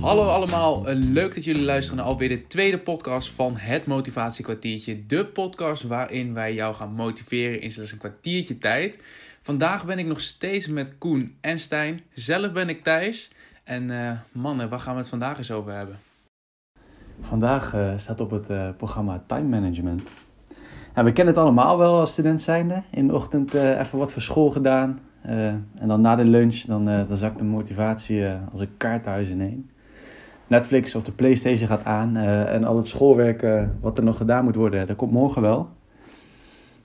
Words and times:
Hallo 0.00 0.26
allemaal, 0.26 0.88
eh, 0.88 0.96
leuk 0.98 1.34
dat 1.34 1.44
jullie 1.44 1.64
luisteren 1.64 1.98
naar 1.98 2.06
alweer 2.06 2.28
de 2.28 2.46
tweede 2.46 2.78
podcast 2.78 3.30
van 3.30 3.56
het 3.56 3.86
Motivatiekwartiertje. 3.86 5.06
De 5.06 5.26
podcast 5.26 5.82
waarin 5.82 6.34
wij 6.34 6.54
jou 6.54 6.74
gaan 6.74 6.92
motiveren 6.92 7.60
in 7.60 7.72
slechts 7.72 7.92
een 7.92 7.98
kwartiertje 7.98 8.58
tijd. 8.58 8.98
Vandaag 9.42 9.84
ben 9.84 9.98
ik 9.98 10.06
nog 10.06 10.20
steeds 10.20 10.66
met 10.68 10.98
Koen 10.98 11.36
en 11.40 11.58
Stijn. 11.58 12.00
Zelf 12.14 12.52
ben 12.52 12.68
ik 12.68 12.82
Thijs. 12.82 13.32
En 13.64 13.90
uh, 13.90 14.12
mannen, 14.32 14.68
waar 14.68 14.80
gaan 14.80 14.94
we 14.94 15.00
het 15.00 15.08
vandaag 15.08 15.38
eens 15.38 15.50
over 15.50 15.72
hebben? 15.72 15.98
Vandaag 17.20 17.74
uh, 17.74 17.98
staat 17.98 18.20
op 18.20 18.30
het 18.30 18.76
programma 18.76 19.24
Time 19.26 19.48
Management. 19.48 20.02
Ja, 20.94 21.04
we 21.04 21.12
kennen 21.12 21.34
het 21.34 21.42
allemaal 21.42 21.78
wel 21.78 21.98
als 21.98 22.12
student 22.12 22.42
zijnde. 22.42 22.82
In 22.90 23.06
de 23.06 23.14
ochtend 23.14 23.54
even 23.54 23.98
wat 23.98 24.12
voor 24.12 24.22
school 24.22 24.50
gedaan. 24.50 24.98
en 25.22 25.86
dan 25.86 26.00
na 26.00 26.16
de 26.16 26.24
lunch, 26.24 26.60
dan, 26.60 26.84
dan 26.84 27.16
zakt 27.16 27.38
de 27.38 27.44
motivatie 27.44 28.26
als 28.50 28.60
een 28.60 28.76
kaarthuis 28.76 29.28
ineen. 29.28 29.70
Netflix 30.46 30.94
of 30.94 31.02
de 31.02 31.12
Playstation 31.12 31.68
gaat 31.68 31.84
aan 31.84 32.16
en 32.16 32.64
al 32.64 32.76
het 32.76 32.88
schoolwerk 32.88 33.46
wat 33.80 33.98
er 33.98 34.04
nog 34.04 34.16
gedaan 34.16 34.44
moet 34.44 34.54
worden, 34.54 34.86
dat 34.86 34.96
komt 34.96 35.12
morgen 35.12 35.42
wel. 35.42 35.68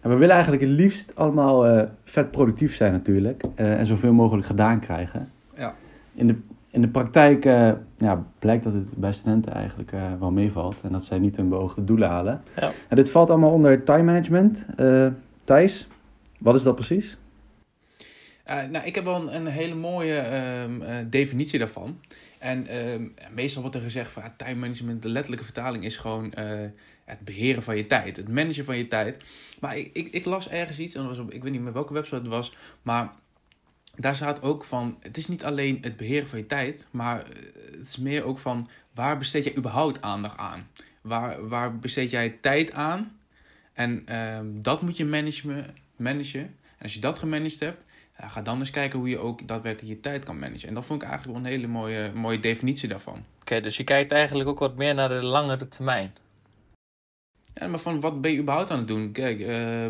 En 0.01 0.09
we 0.09 0.15
willen 0.15 0.34
eigenlijk 0.34 0.63
het 0.63 0.71
liefst 0.71 1.15
allemaal 1.15 1.87
vet 2.03 2.31
productief 2.31 2.76
zijn 2.76 2.91
natuurlijk. 2.91 3.43
en 3.55 3.85
zoveel 3.85 4.13
mogelijk 4.13 4.48
gedaan 4.48 4.79
krijgen. 4.79 5.29
Ja. 5.55 5.73
In 6.13 6.27
de 6.27 6.35
in 6.71 6.81
de 6.81 6.88
praktijk 6.88 7.45
uh, 7.45 7.71
ja, 7.98 8.26
blijkt 8.39 8.63
dat 8.63 8.73
het 8.73 8.95
bij 8.95 9.12
studenten 9.12 9.53
eigenlijk 9.53 9.91
uh, 9.91 10.13
wel 10.20 10.31
meevalt. 10.31 10.76
En 10.81 10.91
dat 10.91 11.05
zij 11.05 11.20
niet 11.20 11.35
hun 11.35 11.49
beoogde 11.49 11.84
doelen 11.84 12.09
halen. 12.09 12.41
Ja. 12.55 12.71
En 12.90 12.95
dit 12.95 13.12
valt 13.12 13.30
allemaal 13.30 13.52
onder 13.52 13.84
time 13.84 14.03
management. 14.03 14.66
Uh, 14.80 15.07
Thijs, 15.43 15.88
wat 16.40 16.55
is 16.55 16.63
dat 16.63 16.76
precies? 16.76 17.17
nou, 18.71 18.85
ik 18.85 18.95
heb 18.95 19.04
wel 19.04 19.21
een, 19.21 19.35
een 19.35 19.45
hele 19.45 19.76
mooie 19.76 20.15
ehm, 20.18 21.10
definitie 21.10 21.60
daarvan. 21.60 21.99
En 22.40 22.68
ehm, 22.68 23.07
meestal 23.34 23.62
wordt 23.62 23.77
er 23.77 23.84
gezegd 23.84 24.12
van 24.12 24.23
time 24.38 24.60
management, 24.60 25.01
de 25.01 25.10
letterlijke 25.10 25.45
vertaling 25.45 25.84
is 25.84 25.98
gewoon 25.98 26.34
het 27.05 27.20
beheren 27.20 27.63
van 27.63 27.77
je 27.77 27.85
tijd. 27.85 28.18
Het 28.18 28.29
managen 28.29 28.65
van 28.65 28.77
je 28.77 28.88
tijd. 28.88 29.18
Maar 29.60 29.77
ik, 29.77 29.90
ik, 29.93 30.12
ik 30.12 30.26
las 30.26 30.49
ergens 30.49 30.79
iets, 30.79 30.95
en 30.95 31.07
was 31.07 31.20
op, 31.20 31.32
ik 31.32 31.43
weet 31.43 31.51
niet 31.51 31.62
meer 31.62 31.73
welke 31.73 31.93
website 31.93 32.15
het 32.15 32.27
was, 32.27 32.55
maar 32.82 33.13
daar 33.98 34.15
staat 34.15 34.41
ook 34.41 34.63
van, 34.63 34.98
het 34.99 35.17
is 35.17 35.27
niet 35.27 35.43
alleen 35.43 35.77
het 35.81 35.98
beheren 35.98 36.27
van 36.27 36.40
je 36.40 36.45
tijd, 36.45 36.87
maar 36.91 37.21
eh, 37.21 37.35
het 37.71 37.87
is 37.87 37.98
meer 37.98 38.23
ook 38.23 38.39
van 38.39 38.70
waar 38.93 39.17
besteed 39.17 39.43
jij 39.43 39.57
überhaupt 39.57 40.01
aandacht 40.01 40.37
aan? 40.37 40.67
Waar, 41.01 41.48
waar 41.48 41.79
besteed 41.79 42.09
jij 42.09 42.37
tijd 42.41 42.73
aan? 42.73 43.20
En 43.73 44.05
uh, 44.09 44.39
dat 44.43 44.81
moet 44.81 44.98
je 44.98 45.05
managen, 45.05 45.76
managen. 45.95 46.41
En 46.41 46.84
als 46.84 46.93
je 46.93 46.99
dat 46.99 47.20
gemanaged 47.20 47.59
hebt, 47.59 47.89
ja, 48.20 48.27
ga 48.27 48.41
dan 48.41 48.59
eens 48.59 48.71
kijken 48.71 48.99
hoe 48.99 49.09
je 49.09 49.17
ook 49.17 49.48
daadwerkelijk 49.48 49.93
je 49.93 49.99
tijd 49.99 50.26
kan 50.26 50.39
managen. 50.39 50.67
En 50.67 50.73
dat 50.73 50.85
vond 50.85 51.01
ik 51.01 51.07
eigenlijk 51.07 51.37
wel 51.37 51.48
een 51.48 51.57
hele 51.57 51.67
mooie, 51.67 52.11
mooie 52.13 52.39
definitie 52.39 52.89
daarvan. 52.89 53.26
Oké, 53.41 53.61
dus 53.61 53.77
je 53.77 53.84
kijkt 53.84 54.11
eigenlijk 54.11 54.49
ook 54.49 54.59
wat 54.59 54.76
meer 54.76 54.93
naar 54.93 55.09
de 55.09 55.23
langere 55.23 55.67
termijn. 55.67 56.13
Ja, 57.54 57.67
maar 57.67 57.79
van 57.79 57.99
wat 57.99 58.21
ben 58.21 58.32
je 58.32 58.39
überhaupt 58.39 58.71
aan 58.71 58.77
het 58.77 58.87
doen? 58.87 59.11
Kijk, 59.11 59.39
uh, 59.39 59.85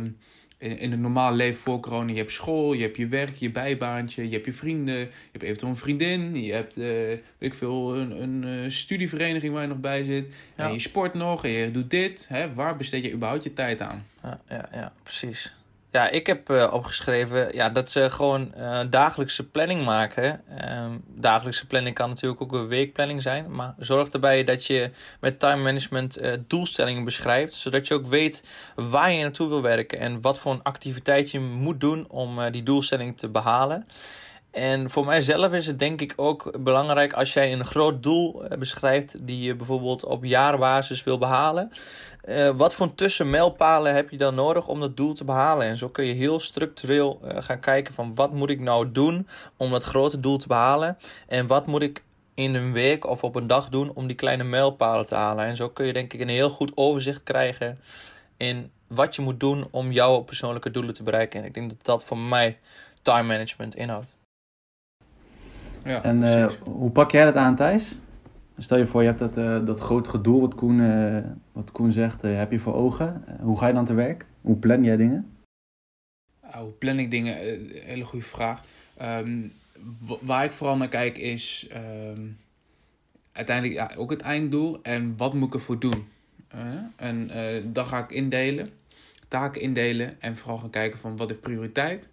in, 0.58 0.77
in 0.77 0.91
het 0.91 1.00
normale 1.00 1.36
leven 1.36 1.59
voor 1.59 1.80
corona, 1.80 2.11
je 2.11 2.17
hebt 2.17 2.31
school, 2.31 2.73
je 2.73 2.81
hebt 2.81 2.97
je 2.97 3.08
werk, 3.08 3.36
je 3.36 3.52
bijbaantje, 3.52 4.23
je 4.23 4.33
hebt 4.33 4.45
je 4.45 4.53
vrienden, 4.53 4.97
je 4.97 5.09
hebt 5.31 5.44
eventueel 5.44 5.72
een 5.72 5.77
vriendin, 5.77 6.44
je 6.44 6.53
hebt, 6.53 6.77
uh, 6.77 6.86
weet 6.86 7.22
ik 7.38 7.53
veel, 7.53 7.95
een, 7.95 8.22
een 8.22 8.44
uh, 8.44 8.69
studievereniging 8.69 9.53
waar 9.53 9.61
je 9.61 9.67
nog 9.67 9.80
bij 9.80 10.03
zit. 10.03 10.25
En 10.55 10.73
je 10.73 10.80
sport 10.80 11.14
nog 11.14 11.44
en 11.44 11.52
je 11.52 11.72
doet 11.72 11.89
dit. 11.89 12.25
Hè? 12.30 12.53
Waar 12.53 12.77
besteed 12.77 13.03
je 13.03 13.11
überhaupt 13.11 13.44
je 13.44 13.53
tijd 13.53 13.81
aan? 13.81 14.05
Ja, 14.23 14.39
ja, 14.49 14.69
ja 14.72 14.94
precies. 15.03 15.55
Ja, 15.98 16.09
ik 16.09 16.28
heb 16.28 16.50
uh, 16.50 16.70
opgeschreven 16.72 17.56
ja, 17.56 17.70
dat 17.70 17.90
ze 17.90 18.09
gewoon 18.09 18.53
uh, 18.58 18.80
dagelijkse 18.90 19.50
planning 19.50 19.86
maken. 19.86 20.42
Uh, 20.64 20.86
dagelijkse 21.08 21.67
planning 21.67 21.95
kan 21.95 22.09
natuurlijk 22.09 22.42
ook 22.42 22.54
een 22.54 22.67
weekplanning 22.67 23.21
zijn. 23.21 23.55
Maar 23.55 23.73
zorg 23.80 24.10
erbij 24.10 24.44
dat 24.44 24.66
je 24.66 24.89
met 25.20 25.39
time 25.39 25.64
management 25.64 26.21
uh, 26.21 26.33
doelstellingen 26.48 27.04
beschrijft. 27.04 27.54
Zodat 27.54 27.88
je 27.88 27.94
ook 27.94 28.08
weet 28.08 28.44
waar 28.76 29.11
je 29.11 29.21
naartoe 29.21 29.49
wil 29.49 29.61
werken. 29.61 29.99
En 29.99 30.21
wat 30.21 30.39
voor 30.39 30.52
een 30.52 30.64
activiteit 30.64 31.32
je 31.32 31.39
moet 31.39 31.82
doen 31.82 32.10
om 32.10 32.52
die 32.52 32.64
doelstelling 32.64 33.17
te 33.17 33.27
behalen. 33.27 33.88
En 34.58 34.90
voor 34.90 35.06
mijzelf 35.06 35.54
is 35.54 35.68
het 35.68 35.80
denk 35.80 36.02
ik 36.02 36.14
ook 36.16 36.64
belangrijk 36.64 37.14
als 37.14 37.34
jij 37.34 37.54
een 37.54 37.66
groot 37.66 38.04
doel 38.04 38.44
beschrijft. 38.60 39.28
Die 39.28 39.42
je 39.42 39.56
bijvoorbeeld 39.56 40.04
op 40.06 40.23
jaarbasis 40.23 41.04
wil 41.04 41.18
behalen. 41.18 41.72
Uh, 42.30 42.50
wat 42.50 42.73
voor 42.73 42.95
tussenmijlpalen 42.95 43.94
heb 43.94 44.10
je 44.10 44.18
dan 44.18 44.36
nodig 44.36 44.68
om 44.68 44.80
dat 44.80 44.98
doel 44.98 45.14
te 45.14 45.23
behalen? 45.23 45.68
En 45.68 45.78
zo 45.78 45.90
kun 45.90 46.06
je 46.06 46.14
heel 46.14 46.40
structureel 46.40 47.20
uh, 47.23 47.32
gaan 47.42 47.60
kijken 47.60 47.94
van 47.94 48.16
wat 48.16 48.34
moet 48.34 48.50
ik 48.50 48.60
nou 48.60 48.92
doen 48.92 49.28
om 49.58 49.72
dat 49.72 49.84
grote 49.84 50.20
doel 50.20 50.38
te 50.38 50.48
behalen? 50.48 50.98
En 51.28 51.48
wat 51.48 51.68
moet 51.68 51.82
ik 51.82 52.04
in 52.34 52.56
een 52.56 52.74
week 52.74 53.06
of 53.06 53.24
op 53.24 53.36
een 53.36 53.48
dag 53.48 53.70
doen 53.70 53.92
om 53.94 54.08
die 54.08 54.16
kleine 54.16 54.44
mijlpalen 54.44 55.06
te 55.06 55.16
halen? 55.16 55.45
En 55.45 55.56
zo 55.56 55.70
kun 55.70 55.86
je 55.86 55.94
denk 55.94 56.14
ik 56.14 56.22
een 56.22 56.30
heel 56.30 56.50
goed 56.50 56.72
overzicht 56.76 57.24
krijgen 57.24 57.80
in 58.38 58.72
wat 58.88 59.16
je 59.16 59.22
moet 59.22 59.39
doen 59.39 59.68
om 59.72 59.92
jouw 59.92 60.20
persoonlijke 60.20 60.72
doelen 60.72 60.94
te 60.94 61.04
bereiken. 61.04 61.39
En 61.39 61.45
ik 61.45 61.54
denk 61.54 61.70
dat 61.70 61.80
dat 61.82 62.04
voor 62.04 62.18
mij 62.18 62.58
time 63.02 63.24
management 63.24 63.76
inhoudt. 63.76 64.17
Ja, 65.87 66.03
en 66.03 66.21
uh, 66.21 66.49
hoe 66.64 66.89
pak 66.89 67.11
jij 67.11 67.25
dat 67.25 67.36
aan, 67.36 67.55
Thijs? 67.55 67.95
Stel 68.58 68.77
je 68.77 68.87
voor, 68.87 69.02
je 69.02 69.08
hebt 69.08 69.20
dat, 69.20 69.37
uh, 69.37 69.65
dat 69.65 69.80
grote 69.80 70.21
doel 70.21 70.42
wat 70.42 70.55
Koen, 70.55 70.80
uh, 70.80 71.17
wat 71.52 71.71
Koen 71.71 71.92
zegt, 71.92 72.21
heb 72.21 72.52
je 72.52 72.59
voor 72.59 72.73
ogen. 72.73 73.23
hoe 73.42 73.58
ga 73.58 73.67
je 73.67 73.73
dan 73.73 73.86
te 73.86 73.93
werk? 73.93 74.26
Hoe 74.42 74.55
plan 74.55 74.83
jij 74.83 74.97
dingen? 74.97 75.31
hoe 76.39 76.71
plan 76.71 76.99
ik 76.99 77.11
dingen? 77.11 77.36
hele 77.86 78.03
goede 78.03 78.26
vraag. 78.26 78.64
Um, 79.02 79.52
waar 80.21 80.43
ik 80.43 80.52
vooral 80.52 80.77
naar 80.77 80.87
kijk 80.87 81.17
is 81.17 81.70
um, 82.09 82.37
uiteindelijk 83.31 83.76
ja, 83.76 83.92
ook 83.97 84.09
het 84.09 84.21
einddoel 84.21 84.80
en 84.81 85.17
wat 85.17 85.33
moet 85.33 85.47
ik 85.47 85.53
ervoor 85.53 85.80
doen. 85.80 86.08
en 86.95 87.30
dan 87.73 87.86
ga 87.86 87.99
ik 88.03 88.11
indelen, 88.11 88.70
taken 89.27 89.61
indelen 89.61 90.21
en 90.21 90.37
vooral 90.37 90.58
gaan 90.58 90.70
kijken 90.70 90.99
van 90.99 91.17
wat 91.17 91.31
is 91.31 91.37
prioriteit. 91.37 92.09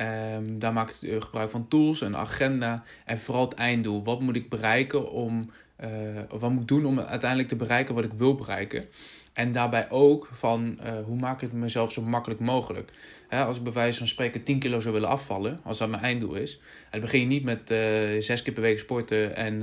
Um, 0.00 0.58
daar 0.58 0.72
maak 0.72 0.90
ik 0.90 1.22
gebruik 1.22 1.50
van 1.50 1.68
tools, 1.68 2.00
een 2.00 2.16
agenda 2.16 2.82
en 3.04 3.18
vooral 3.18 3.44
het 3.44 3.54
einddoel. 3.54 4.04
Wat 4.04 4.20
moet 4.20 4.36
ik 4.36 4.48
bereiken 4.48 5.10
om, 5.10 5.50
uh, 5.80 5.88
wat 6.28 6.50
moet 6.50 6.60
ik 6.60 6.68
doen 6.68 6.86
om 6.86 7.00
uiteindelijk 7.00 7.48
te 7.48 7.56
bereiken 7.56 7.94
wat 7.94 8.04
ik 8.04 8.12
wil 8.12 8.34
bereiken? 8.34 8.84
En 9.32 9.52
daarbij 9.52 9.90
ook 9.90 10.28
van 10.32 10.78
uh, 10.84 10.92
hoe 11.04 11.16
maak 11.16 11.34
ik 11.34 11.50
het 11.50 11.52
mezelf 11.52 11.92
zo 11.92 12.02
makkelijk 12.02 12.40
mogelijk. 12.40 12.92
Als 13.30 13.56
ik 13.56 13.62
bij 13.62 13.72
wijze 13.72 13.98
van 13.98 14.06
spreken 14.06 14.42
10 14.42 14.58
kilo 14.58 14.80
zou 14.80 14.94
willen 14.94 15.08
afvallen, 15.08 15.60
als 15.64 15.78
dat 15.78 15.88
mijn 15.88 16.02
einddoel 16.02 16.34
is, 16.34 16.60
dan 16.90 17.00
begin 17.00 17.20
je 17.20 17.26
niet 17.26 17.44
met 17.44 17.68
zes 18.24 18.42
keer 18.42 18.52
per 18.52 18.62
week 18.62 18.78
sporten 18.78 19.36
en 19.36 19.62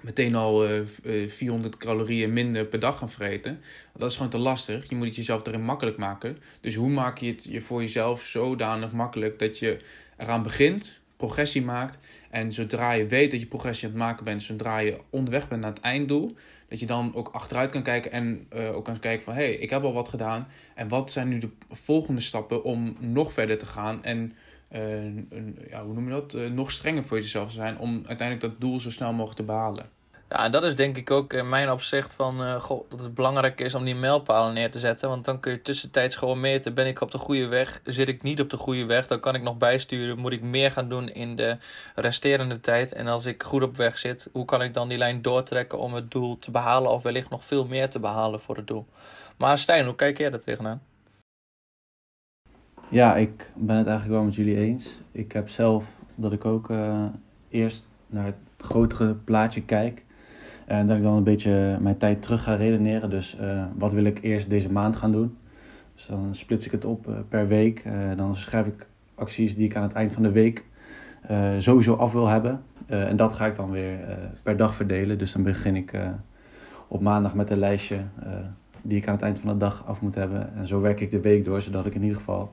meteen 0.00 0.34
al 0.34 0.68
uh, 0.68 0.78
eh, 1.22 1.28
400 1.30 1.74
eh, 1.74 1.80
calorieën 1.80 2.32
minder 2.32 2.64
per 2.64 2.78
dag 2.78 2.98
gaan 2.98 3.10
vreten. 3.10 3.60
Dat 3.96 4.10
is 4.10 4.16
gewoon 4.16 4.30
te 4.30 4.38
lastig. 4.38 4.88
Je 4.88 4.96
moet 4.96 5.06
het 5.06 5.16
jezelf 5.16 5.46
erin 5.46 5.62
makkelijk 5.64 5.96
maken. 5.96 6.38
Dus 6.60 6.74
hoe 6.74 6.90
maak 6.90 7.18
je 7.18 7.26
het 7.26 7.44
je 7.44 7.60
voor 7.60 7.80
jezelf 7.80 8.22
zodanig 8.22 8.92
makkelijk 8.92 9.38
dat 9.38 9.58
je 9.58 9.78
eraan 10.16 10.42
begint, 10.42 11.00
progressie 11.16 11.62
maakt. 11.62 11.98
En 12.30 12.52
zodra 12.52 12.92
je 12.92 13.06
weet 13.06 13.30
dat 13.30 13.40
je 13.40 13.46
progressie 13.46 13.88
aan 13.88 13.94
het 13.94 14.02
maken 14.02 14.24
bent, 14.24 14.42
zodra 14.42 14.78
je 14.78 14.98
onderweg 15.10 15.48
bent 15.48 15.60
naar 15.60 15.70
het 15.70 15.80
einddoel, 15.80 16.36
dat 16.68 16.80
je 16.80 16.86
dan 16.86 17.14
ook 17.14 17.28
achteruit 17.28 17.70
kan 17.70 17.82
kijken 17.82 18.12
en 18.12 18.46
uh, 18.54 18.76
ook 18.76 18.84
kan 18.84 18.98
kijken 18.98 19.24
van 19.24 19.34
hé, 19.34 19.42
hey, 19.42 19.54
ik 19.54 19.70
heb 19.70 19.82
al 19.82 19.92
wat 19.92 20.08
gedaan. 20.08 20.48
En 20.74 20.88
wat 20.88 21.12
zijn 21.12 21.28
nu 21.28 21.38
de 21.38 21.50
volgende 21.70 22.20
stappen 22.20 22.64
om 22.64 22.96
nog 22.98 23.32
verder 23.32 23.58
te 23.58 23.66
gaan 23.66 24.04
en 24.04 24.32
ja, 25.68 25.84
hoe 25.84 25.94
noem 25.94 26.04
je 26.04 26.10
dat, 26.10 26.34
uh, 26.34 26.50
nog 26.50 26.70
strenger 26.70 27.02
voor 27.02 27.16
jezelf 27.16 27.50
zijn 27.50 27.78
om 27.78 28.02
uiteindelijk 28.06 28.40
dat 28.40 28.60
doel 28.60 28.80
zo 28.80 28.90
snel 28.90 29.10
mogelijk 29.10 29.36
te 29.36 29.42
behalen. 29.42 29.86
Ja, 30.28 30.48
dat 30.48 30.64
is 30.64 30.74
denk 30.74 30.96
ik 30.96 31.10
ook 31.10 31.32
in 31.32 31.48
mijn 31.48 31.70
opzicht 31.70 32.14
van 32.14 32.60
goh, 32.60 32.90
dat 32.90 33.00
het 33.00 33.14
belangrijk 33.14 33.60
is 33.60 33.74
om 33.74 33.84
die 33.84 33.94
mijlpalen 33.94 34.54
neer 34.54 34.70
te 34.70 34.78
zetten. 34.78 35.08
Want 35.08 35.24
dan 35.24 35.40
kun 35.40 35.52
je 35.52 35.62
tussentijds 35.62 36.16
gewoon 36.16 36.40
meten, 36.40 36.74
ben 36.74 36.86
ik 36.86 37.00
op 37.00 37.10
de 37.10 37.18
goede 37.18 37.46
weg, 37.46 37.80
zit 37.84 38.08
ik 38.08 38.22
niet 38.22 38.40
op 38.40 38.50
de 38.50 38.56
goede 38.56 38.84
weg, 38.84 39.06
dan 39.06 39.20
kan 39.20 39.34
ik 39.34 39.42
nog 39.42 39.56
bijsturen, 39.56 40.18
moet 40.18 40.32
ik 40.32 40.42
meer 40.42 40.70
gaan 40.70 40.88
doen 40.88 41.08
in 41.08 41.36
de 41.36 41.56
resterende 41.94 42.60
tijd. 42.60 42.92
En 42.92 43.06
als 43.06 43.26
ik 43.26 43.42
goed 43.42 43.62
op 43.62 43.76
weg 43.76 43.98
zit, 43.98 44.28
hoe 44.32 44.44
kan 44.44 44.62
ik 44.62 44.74
dan 44.74 44.88
die 44.88 44.98
lijn 44.98 45.22
doortrekken 45.22 45.78
om 45.78 45.94
het 45.94 46.10
doel 46.10 46.38
te 46.38 46.50
behalen 46.50 46.90
of 46.90 47.02
wellicht 47.02 47.30
nog 47.30 47.44
veel 47.44 47.66
meer 47.66 47.88
te 47.88 48.00
behalen 48.00 48.40
voor 48.40 48.56
het 48.56 48.66
doel. 48.66 48.86
Maar 49.36 49.58
Stijn, 49.58 49.84
hoe 49.84 49.96
kijk 49.96 50.18
jij 50.18 50.30
daar 50.30 50.40
tegenaan? 50.40 50.82
Ja, 52.90 53.16
ik 53.16 53.50
ben 53.54 53.76
het 53.76 53.86
eigenlijk 53.86 54.16
wel 54.16 54.26
met 54.26 54.34
jullie 54.34 54.56
eens. 54.56 55.00
Ik 55.12 55.32
heb 55.32 55.48
zelf 55.48 55.84
dat 56.14 56.32
ik 56.32 56.44
ook 56.44 56.70
uh, 56.70 57.04
eerst 57.48 57.88
naar 58.06 58.24
het 58.24 58.36
grotere 58.58 59.14
plaatje 59.14 59.62
kijk. 59.62 60.04
En 60.66 60.86
dat 60.86 60.96
ik 60.96 61.02
dan 61.02 61.16
een 61.16 61.24
beetje 61.24 61.78
mijn 61.80 61.96
tijd 61.96 62.22
terug 62.22 62.42
ga 62.42 62.54
redeneren. 62.54 63.10
Dus 63.10 63.38
uh, 63.40 63.64
wat 63.76 63.92
wil 63.92 64.04
ik 64.04 64.22
eerst 64.22 64.50
deze 64.50 64.72
maand 64.72 64.96
gaan 64.96 65.12
doen? 65.12 65.36
Dus 65.94 66.06
dan 66.06 66.28
splits 66.30 66.66
ik 66.66 66.72
het 66.72 66.84
op 66.84 67.08
uh, 67.08 67.14
per 67.28 67.48
week. 67.48 67.84
dan 68.16 68.36
schrijf 68.36 68.66
ik 68.66 68.86
acties 69.14 69.54
die 69.54 69.64
ik 69.64 69.76
aan 69.76 69.82
het 69.82 69.92
eind 69.92 70.12
van 70.12 70.22
de 70.22 70.32
week 70.32 70.64
sowieso 71.58 71.94
af 71.94 72.12
wil 72.12 72.26
hebben. 72.26 72.62
en 72.86 73.16
dat 73.16 73.32
ga 73.32 73.46
ik 73.46 73.56
dan 73.56 73.70
weer 73.70 73.98
per 74.42 74.56
dag 74.56 74.74
verdelen. 74.74 75.18
Dus 75.18 75.32
dan 75.32 75.42
begin 75.42 75.76
ik 75.76 75.92
op 76.88 77.00
maandag 77.00 77.34
met 77.34 77.50
een 77.50 77.58
lijstje 77.58 78.00
die 78.82 78.96
ik 78.96 79.06
aan 79.06 79.14
het 79.14 79.22
eind 79.22 79.40
van 79.40 79.48
de 79.48 79.56
dag 79.56 79.86
af 79.86 80.00
moet 80.00 80.14
hebben. 80.14 80.54
En 80.56 80.66
zo 80.66 80.80
werk 80.80 81.00
ik 81.00 81.10
de 81.10 81.20
week 81.20 81.44
door, 81.44 81.62
zodat 81.62 81.86
ik 81.86 81.94
in 81.94 82.02
ieder 82.02 82.16
geval 82.16 82.52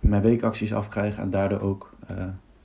mijn 0.00 0.22
weekacties 0.22 0.74
afkrijg 0.74 1.18
en 1.18 1.30
daardoor 1.30 1.60
ook 1.60 1.92
uh, 2.10 2.16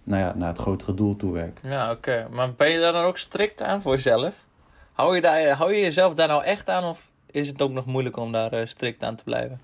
nou 0.04 0.22
ja, 0.22 0.34
naar 0.36 0.48
het 0.48 0.58
grotere 0.58 0.94
doel 0.94 1.16
toe 1.16 1.34
werk. 1.34 1.60
Ja, 1.62 1.92
oké. 1.92 2.28
Maar 2.32 2.54
ben 2.54 2.70
je 2.70 2.80
daar 2.80 2.92
dan 2.92 3.04
ook 3.04 3.18
strikt 3.18 3.64
aan 3.64 3.82
voor 3.82 3.94
jezelf? 3.94 4.46
Hou 4.94 5.16
je, 5.16 5.22
daar, 5.22 5.50
hou 5.50 5.74
je 5.74 5.82
jezelf 5.82 6.14
daar 6.14 6.28
nou 6.28 6.44
echt 6.44 6.70
aan 6.70 6.84
of 6.84 7.10
is 7.26 7.48
het 7.48 7.62
ook 7.62 7.72
nog 7.72 7.86
moeilijk 7.86 8.18
om 8.18 8.32
daar 8.32 8.54
uh, 8.54 8.66
strikt 8.66 9.04
aan 9.04 9.16
te 9.16 9.24
blijven? 9.24 9.60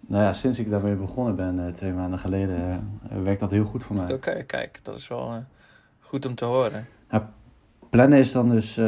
Nou 0.00 0.22
ja, 0.22 0.32
sinds 0.32 0.58
ik 0.58 0.70
daarmee 0.70 0.94
begonnen 0.94 1.36
ben, 1.36 1.58
uh, 1.58 1.72
twee 1.72 1.92
maanden 1.92 2.18
geleden, 2.18 2.90
werkt 3.22 3.40
dat 3.40 3.50
heel 3.50 3.64
goed 3.64 3.84
voor 3.84 3.96
mij. 3.96 4.12
Oké, 4.14 4.42
kijk, 4.42 4.80
dat 4.82 4.96
is 4.96 5.08
wel 5.08 5.44
goed 6.00 6.26
om 6.26 6.34
te 6.34 6.44
horen. 6.44 6.86
Ja, 7.10 7.30
plannen 7.90 8.18
is 8.18 8.32
dan 8.32 8.50
dus 8.50 8.80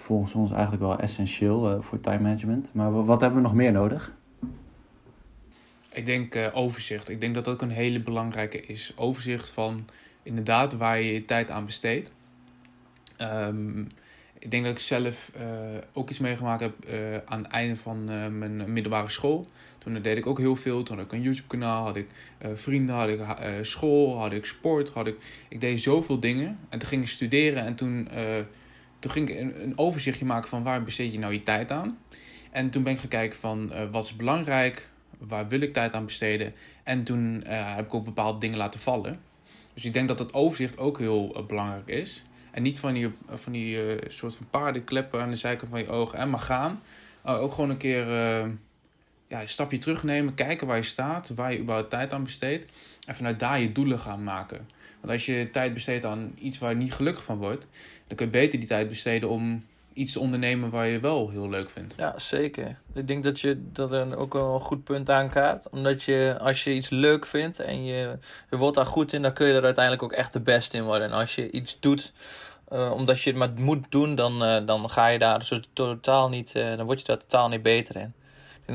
volgens 0.00 0.32
ons 0.32 0.50
eigenlijk 0.50 0.82
wel 0.82 0.98
essentieel 0.98 1.82
voor 1.82 2.00
time 2.00 2.20
management. 2.20 2.68
Maar 2.72 3.04
wat 3.04 3.20
hebben 3.20 3.38
we 3.38 3.44
nog 3.44 3.54
meer 3.54 3.72
nodig? 3.72 4.12
Ik 5.92 6.06
denk 6.06 6.34
uh, 6.34 6.46
overzicht. 6.52 7.08
Ik 7.08 7.20
denk 7.20 7.34
dat 7.34 7.44
dat 7.44 7.54
ook 7.54 7.62
een 7.62 7.70
hele 7.70 8.00
belangrijke 8.00 8.60
is. 8.60 8.92
Overzicht 8.96 9.48
van 9.48 9.88
inderdaad 10.22 10.76
waar 10.76 11.00
je 11.00 11.12
je 11.12 11.24
tijd 11.24 11.50
aan 11.50 11.64
besteedt. 11.64 12.12
Um, 13.18 13.88
ik 14.38 14.50
denk 14.50 14.64
dat 14.64 14.72
ik 14.72 14.78
zelf 14.78 15.32
uh, 15.36 15.42
ook 15.92 16.10
iets 16.10 16.18
meegemaakt 16.18 16.60
heb 16.60 16.74
aan 17.24 17.42
het 17.42 17.50
einde 17.52 17.76
van 17.76 18.04
mijn 18.38 18.72
middelbare 18.72 19.08
school. 19.08 19.48
Toen 19.78 20.02
deed 20.02 20.16
ik 20.16 20.26
ook 20.26 20.38
heel 20.38 20.56
veel. 20.56 20.82
Toen 20.82 20.96
had 20.96 21.06
ik 21.06 21.12
een 21.12 21.22
YouTube-kanaal, 21.22 21.84
had 21.84 21.96
ik 21.96 22.06
vrienden, 22.54 22.94
had 22.94 23.08
ik 23.08 23.20
school, 23.62 24.18
had 24.18 24.32
ik 24.32 24.44
sport. 24.44 24.90
Had 24.90 25.06
ik, 25.06 25.16
ik 25.48 25.60
deed 25.60 25.82
zoveel 25.82 26.20
dingen. 26.20 26.58
En 26.68 26.78
toen 26.78 26.88
ging 26.88 27.02
ik 27.02 27.08
studeren 27.08 27.64
en 27.64 27.74
toen, 27.74 28.08
toen 29.00 29.10
ging 29.10 29.28
ik 29.28 29.38
een, 29.38 29.78
overzichtje 29.78 30.24
maken 30.24 30.48
van 30.48 30.62
waar 30.62 30.82
besteed 30.82 31.12
je 31.12 31.18
nou 31.18 31.32
je 31.32 31.42
tijd 31.42 31.70
aan. 31.70 31.98
En 32.50 32.70
toen 32.70 32.82
ben 32.82 32.92
ik 32.92 32.98
gaan 32.98 33.08
kijken 33.08 33.38
van 33.38 33.72
wat 33.90 34.04
is 34.04 34.16
belangrijk, 34.16 34.88
waar 35.18 35.48
wil 35.48 35.60
ik 35.60 35.72
tijd 35.72 35.92
aan 35.92 36.04
besteden. 36.04 36.52
En 36.82 37.04
toen 37.04 37.44
uh, 37.46 37.74
heb 37.76 37.86
ik 37.86 37.94
ook 37.94 38.04
bepaalde 38.04 38.38
dingen 38.38 38.58
laten 38.58 38.80
vallen. 38.80 39.20
Dus 39.74 39.84
ik 39.84 39.92
denk 39.92 40.08
dat 40.08 40.18
het 40.18 40.34
overzicht 40.34 40.78
ook 40.78 40.98
heel 40.98 41.34
uh, 41.36 41.46
belangrijk 41.46 41.86
is. 41.86 42.22
En 42.50 42.62
niet 42.62 42.78
van 42.78 42.92
die, 42.92 43.10
van 43.28 43.52
die 43.52 43.78
soort 44.08 44.36
van 44.36 44.46
paardenkleppen 44.50 45.22
aan 45.22 45.30
de 45.30 45.36
zijkant 45.36 45.70
van 45.70 45.80
je 45.80 45.88
ogen 45.88 46.18
en 46.18 46.30
maar 46.30 46.40
gaan. 46.40 46.82
ook 47.24 47.52
gewoon 47.52 47.70
een 47.70 47.76
keer 47.76 48.06
ja, 49.30 49.40
een 49.40 49.48
stapje 49.48 49.78
terugnemen, 49.78 50.34
kijken 50.34 50.66
waar 50.66 50.76
je 50.76 50.82
staat, 50.82 51.28
waar 51.28 51.52
je 51.52 51.58
überhaupt 51.58 51.90
tijd 51.90 52.12
aan 52.12 52.22
besteedt. 52.22 52.70
En 53.10 53.16
vanuit 53.16 53.40
daar 53.40 53.60
je 53.60 53.72
doelen 53.72 53.98
gaan 53.98 54.24
maken. 54.24 54.68
Want 55.00 55.12
als 55.12 55.26
je 55.26 55.48
tijd 55.52 55.74
besteedt 55.74 56.04
aan 56.04 56.32
iets 56.38 56.58
waar 56.58 56.70
je 56.70 56.76
niet 56.76 56.94
gelukkig 56.94 57.24
van 57.24 57.38
wordt, 57.38 57.66
dan 58.06 58.16
kun 58.16 58.26
je 58.26 58.32
beter 58.32 58.58
die 58.58 58.68
tijd 58.68 58.88
besteden 58.88 59.28
om 59.28 59.64
iets 59.92 60.16
ondernemen 60.16 60.70
waar 60.70 60.86
je 60.86 61.00
wel 61.00 61.30
heel 61.30 61.48
leuk 61.48 61.70
vindt. 61.70 61.94
Ja, 61.96 62.18
zeker. 62.18 62.76
Ik 62.94 63.06
denk 63.06 63.24
dat 63.24 63.40
je 63.40 63.62
dat 63.72 63.92
er 63.92 64.16
ook 64.16 64.32
wel 64.32 64.54
een 64.54 64.60
goed 64.60 64.84
punt 64.84 65.10
aankaart. 65.10 65.68
Omdat 65.68 66.02
je, 66.02 66.36
als 66.40 66.64
je 66.64 66.72
iets 66.72 66.90
leuk 66.90 67.26
vindt 67.26 67.58
en 67.58 67.84
je, 67.84 68.18
wordt 68.50 68.76
daar 68.76 68.86
goed 68.86 69.12
in, 69.12 69.22
dan 69.22 69.32
kun 69.32 69.46
je 69.46 69.54
er 69.54 69.64
uiteindelijk 69.64 70.04
ook 70.04 70.12
echt 70.12 70.32
de 70.32 70.40
beste 70.40 70.76
in 70.76 70.84
worden. 70.84 71.08
En 71.08 71.14
als 71.14 71.34
je 71.34 71.50
iets 71.50 71.80
doet 71.80 72.12
uh, 72.72 72.92
omdat 72.92 73.20
je 73.20 73.30
het 73.30 73.38
maar 73.38 73.50
moet 73.56 73.84
doen, 73.88 74.14
dan, 74.14 74.44
uh, 74.44 74.66
dan 74.66 74.90
ga 74.90 75.06
je 75.06 75.18
daar 75.18 75.44
zo 75.44 75.60
totaal 75.72 76.28
niet, 76.28 76.54
uh, 76.56 76.76
dan 76.76 76.86
word 76.86 77.00
je 77.00 77.06
daar 77.06 77.18
totaal 77.18 77.48
niet 77.48 77.62
beter 77.62 77.96
in. 77.96 78.14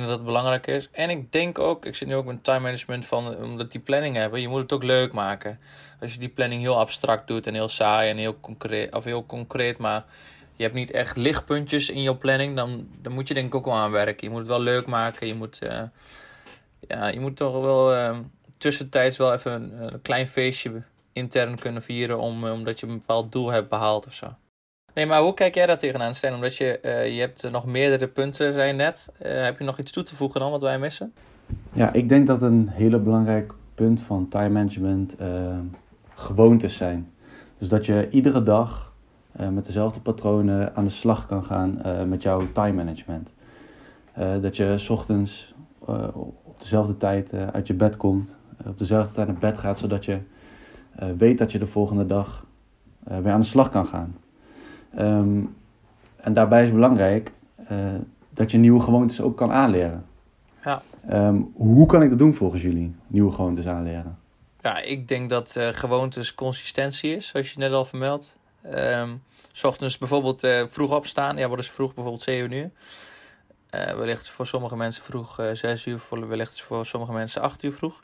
Dat 0.04 0.26
belangrijk 0.26 0.68
is. 0.68 0.90
En 0.92 1.10
ik 1.10 1.32
denk 1.32 1.60
ook, 1.60 1.86
ik 1.86 1.96
zit 1.96 2.08
nu 2.08 2.16
ook 2.16 2.26
met 2.26 2.44
time 2.44 2.60
management 2.60 3.06
van, 3.06 3.38
omdat 3.38 3.72
die 3.72 3.82
planning 3.82 4.16
hebben, 4.16 4.42
je 4.42 4.48
moet 4.48 4.62
het 4.62 4.74
ook 4.74 4.84
leuk 4.84 5.12
maken. 5.12 5.60
Als 6.02 6.14
je 6.14 6.20
die 6.20 6.30
planning 6.30 6.62
heel 6.62 6.80
abstract 6.80 7.28
doet 7.28 7.48
en 7.48 7.54
heel 7.54 7.68
saai 7.68 8.10
en 8.10 8.18
heel 8.18 8.40
concreet, 8.40 8.96
of 8.96 9.04
heel 9.04 9.26
concreet, 9.26 9.78
maar 9.78 10.06
je 10.56 10.64
hebt 10.64 10.76
niet 10.76 10.92
echt 10.92 11.18
lichtpuntjes 11.18 11.90
in 11.90 12.02
je 12.02 12.16
planning, 12.16 12.56
dan, 12.56 12.88
dan 13.02 13.14
moet 13.14 13.28
je 13.28 13.34
denk 13.34 13.48
ik 13.48 13.56
ook 13.56 13.66
wel 13.66 13.74
aan 13.74 13.92
werken. 13.92 14.28
Je 14.28 14.30
moet 14.30 14.40
het 14.40 14.48
wel 14.48 14.60
leuk 14.60 14.86
maken. 14.86 15.28
Je 15.28 15.36
moet, 15.36 15.60
uh, 15.64 15.82
ja, 16.88 17.08
je 17.08 17.20
moet 17.20 17.38
toch 17.38 17.62
wel 17.62 17.96
uh, 17.96 18.18
tussentijds 18.58 19.18
wel 19.18 19.34
even 19.34 19.52
een, 19.52 19.94
een, 19.94 20.02
klein 20.02 20.28
feestje 20.28 20.82
intern 21.14 21.60
kunnen 21.60 21.82
vieren, 21.82 22.20
om, 22.20 22.46
omdat 22.46 22.80
je 22.80 22.88
een 22.88 22.98
bepaald 22.98 23.32
doel 23.32 23.52
hebt 23.52 23.70
behaald 23.70 24.06
of 24.06 24.14
zo. 24.14 24.36
Nee, 24.96 25.06
maar 25.06 25.22
hoe 25.22 25.34
kijk 25.34 25.56
jij 25.56 25.66
daar 25.66 25.78
tegenaan, 25.78 26.14
Stijn? 26.14 26.34
Omdat 26.34 26.56
je, 26.56 26.80
uh, 26.82 27.16
je 27.16 27.20
hebt 27.20 27.52
nog 27.52 27.66
meerdere 27.66 28.08
punten, 28.08 28.54
zei 28.54 28.68
je 28.68 28.74
net. 28.74 29.12
heb 29.18 29.58
je 29.58 29.64
nog 29.64 29.80
iets 29.80 29.92
toe 29.92 30.04
te 30.04 30.16
voegen 30.16 30.40
dan, 30.40 30.52
wat 30.52 30.62
wij 30.62 30.80
missen? 30.80 31.14
Ja, 31.74 31.94
ik 31.94 32.10
denk 32.10 32.28
dat 32.28 32.42
een 32.42 32.68
hele 32.70 33.00
belangrijk 33.00 33.54
punt 33.74 34.02
van 34.02 34.28
time 34.28 34.50
management 34.50 35.16
gewoontes 36.16 36.76
zijn. 36.76 37.12
Dus 37.58 37.70
dat 37.70 37.86
je 37.86 38.08
iedere 38.10 38.44
dag 38.44 38.94
met 39.50 39.66
dezelfde 39.66 40.00
patronen 40.00 40.76
aan 40.76 40.84
de 40.84 40.90
slag 40.90 41.28
kan 41.28 41.44
gaan 41.44 41.82
met 42.08 42.24
jouw 42.24 42.52
time 42.52 42.74
management. 42.74 43.30
Dat 44.42 44.58
je 44.58 44.78
s 44.78 44.90
ochtends 44.90 45.54
op 46.44 46.60
dezelfde 46.60 46.98
tijd 46.98 47.34
uit 47.34 47.68
je 47.68 47.74
bed 47.74 47.98
komt, 47.98 48.30
op 48.66 48.80
dezelfde 48.80 49.14
tijd 49.14 49.28
naar 49.28 49.38
bed 49.38 49.58
gaat, 49.58 49.80
zodat 49.80 50.06
je 50.06 50.20
weet 51.18 51.38
dat 51.38 51.52
je 51.52 51.60
de 51.60 51.68
volgende 51.68 52.06
dag 52.06 52.46
weer 53.04 53.32
aan 53.32 53.40
de 53.40 53.46
slag 53.46 53.70
kan 53.70 53.86
gaan. 53.86 54.16
Um, 55.00 55.56
en 56.16 56.34
daarbij 56.34 56.64
is 56.64 56.72
belangrijk 56.72 57.32
dat 58.30 58.52
je 58.52 58.58
nieuwe 58.58 58.80
gewoontes 58.80 59.22
ook 59.22 59.38
kan 59.38 59.52
aanleren. 59.52 60.06
Ja. 60.64 60.82
Um, 61.12 61.52
hoe 61.56 61.86
kan 61.86 62.02
ik 62.02 62.10
dat 62.10 62.20
doen 62.20 62.34
volgens 62.34 62.62
jullie, 62.62 62.96
nieuwe 63.08 63.32
gewoontes 63.32 63.68
aanleren? 63.68 64.18
Ja, 64.62 64.80
ik 64.80 65.08
denk 65.08 65.30
dat 65.30 65.60
gewoontes 65.72 66.36
consistentie 66.36 67.16
is, 67.16 67.28
zoals 67.28 67.52
je 67.52 67.60
net 67.60 67.72
al 67.72 67.86
vermeldt. 67.86 68.40
Um, 68.74 69.22
s 69.56 69.64
ochtends 69.64 69.98
bijvoorbeeld 69.98 70.44
uh, 70.44 70.64
vroeg 70.68 70.92
opstaan. 70.92 71.38
Ja, 71.38 71.48
worden 71.48 71.66
ze 71.66 71.72
vroeg 71.72 71.94
bijvoorbeeld 71.94 72.24
7 72.24 72.52
uur. 72.52 72.70
Wellicht 73.70 74.30
voor 74.30 74.48
sommige 74.48 74.76
mensen 74.76 75.04
vroeg 75.04 75.40
uh, 75.40 75.50
eh, 75.50 75.56
6 75.56 75.86
uur, 75.86 76.02
wellicht 76.10 76.62
voor 76.62 76.86
sommige 76.86 77.12
mensen 77.12 77.42
8 77.42 77.64
uur 77.64 77.74
vroeg. 77.74 78.04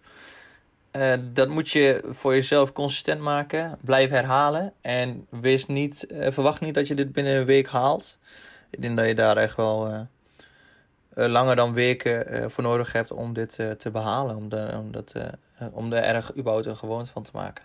Dat 1.33 1.47
moet 1.47 1.69
je 1.69 2.03
voor 2.09 2.33
jezelf 2.33 2.73
consistent 2.73 3.21
maken. 3.21 3.77
Blijf 3.81 4.09
herhalen. 4.09 4.73
En 4.81 5.27
wees 5.29 5.65
niet, 5.65 6.05
verwacht 6.09 6.61
niet 6.61 6.73
dat 6.73 6.87
je 6.87 6.95
dit 6.95 7.11
binnen 7.11 7.35
een 7.35 7.45
week 7.45 7.67
haalt. 7.67 8.17
Ik 8.69 8.81
denk 8.81 8.97
dat 8.97 9.07
je 9.07 9.15
daar 9.15 9.37
echt 9.37 9.55
wel 9.55 10.07
langer 11.13 11.55
dan 11.55 11.73
weken 11.73 12.51
voor 12.51 12.63
nodig 12.63 12.91
hebt 12.91 13.11
om 13.11 13.33
dit 13.33 13.49
te 13.77 13.89
behalen. 13.91 14.35
Om, 14.35 14.49
de, 14.49 14.77
om, 14.79 14.91
dat, 14.91 15.13
om 15.71 15.93
er 15.93 16.03
erg 16.03 16.37
überhaupt 16.37 16.65
een 16.65 16.77
gewoonte 16.77 17.11
van 17.11 17.23
te 17.23 17.31
maken. 17.33 17.63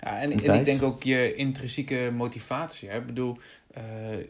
Ja, 0.00 0.20
en, 0.20 0.32
en 0.32 0.54
ik 0.54 0.64
denk 0.64 0.82
ook 0.82 1.02
je 1.02 1.34
intrinsieke 1.34 2.10
motivatie. 2.12 2.88
Hè? 2.88 2.98
Ik 2.98 3.06
bedoel, 3.06 3.38
uh, 3.78 4.24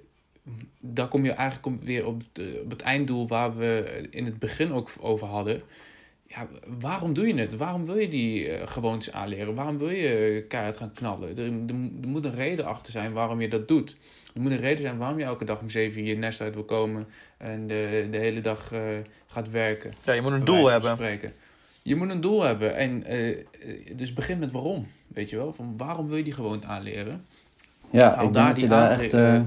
daar 0.81 1.09
kom 1.09 1.25
je 1.25 1.33
eigenlijk 1.33 1.83
weer 1.83 2.07
op 2.07 2.19
het, 2.19 2.61
op 2.63 2.71
het 2.71 2.83
einddoel 2.83 3.29
waar 3.29 3.57
we 3.57 4.07
in 4.11 4.25
het 4.25 4.39
begin 4.39 4.73
ook 4.73 4.91
over 5.01 5.27
hadden. 5.27 5.63
Ja, 6.35 6.47
waarom 6.81 7.13
doe 7.13 7.27
je 7.27 7.35
het? 7.35 7.57
Waarom 7.57 7.85
wil 7.85 7.99
je 7.99 8.09
die 8.09 8.49
uh, 8.49 8.67
gewoontes 8.67 9.13
aanleren? 9.13 9.55
Waarom 9.55 9.79
wil 9.79 9.89
je 9.89 10.45
keihard 10.49 10.77
gaan 10.77 10.93
knallen? 10.93 11.37
Er, 11.37 11.45
er, 11.45 12.09
moet 12.09 12.25
een 12.25 12.35
reden 12.35 12.65
achter 12.65 12.93
zijn 12.93 13.13
waarom 13.13 13.41
je 13.41 13.49
dat 13.49 13.69
doet. 13.69 13.97
Er 14.35 14.41
moet 14.41 14.51
een 14.51 14.59
reden 14.59 14.85
zijn 14.85 14.99
waarom 14.99 15.19
je 15.19 15.25
elke 15.25 15.45
dag 15.45 15.61
om 15.61 15.71
zeven 15.71 16.01
uur 16.01 16.07
je 16.07 16.17
nest 16.17 16.41
uit 16.41 16.55
wil 16.55 16.65
komen 16.65 17.07
en 17.37 17.67
de, 17.67 18.09
de 18.11 18.17
hele 18.17 18.41
dag 18.41 18.73
uh, 18.73 18.81
gaat 19.27 19.51
werken. 19.51 19.95
Ja, 20.05 20.13
je 20.13 20.23
moet 20.23 20.33
een 20.33 20.45
doel 20.45 20.67
hebben. 20.67 20.93
Spreken. 20.93 21.33
Je 21.83 21.97
moet 21.97 22.11
een 22.11 22.21
doel 22.21 22.43
hebben. 22.43 22.75
En 22.77 23.15
uh, 23.15 23.45
dus 23.97 24.13
begin 24.13 24.39
met 24.39 24.53
waarom. 24.53 24.87
Weet 25.09 25.31
je 25.31 25.37
wel? 25.37 25.53
Van 25.53 25.75
waarom 25.77 26.09
wil 26.09 26.17
je 26.17 26.23
die 26.23 26.33
gewoonte 26.33 26.67
aanleren? 26.67 27.25
Ja, 27.91 28.15
Haal 28.15 28.31
daar 28.31 28.55
die, 28.55 28.69
daar 28.69 29.01
echt, 29.01 29.13
uh... 29.13 29.41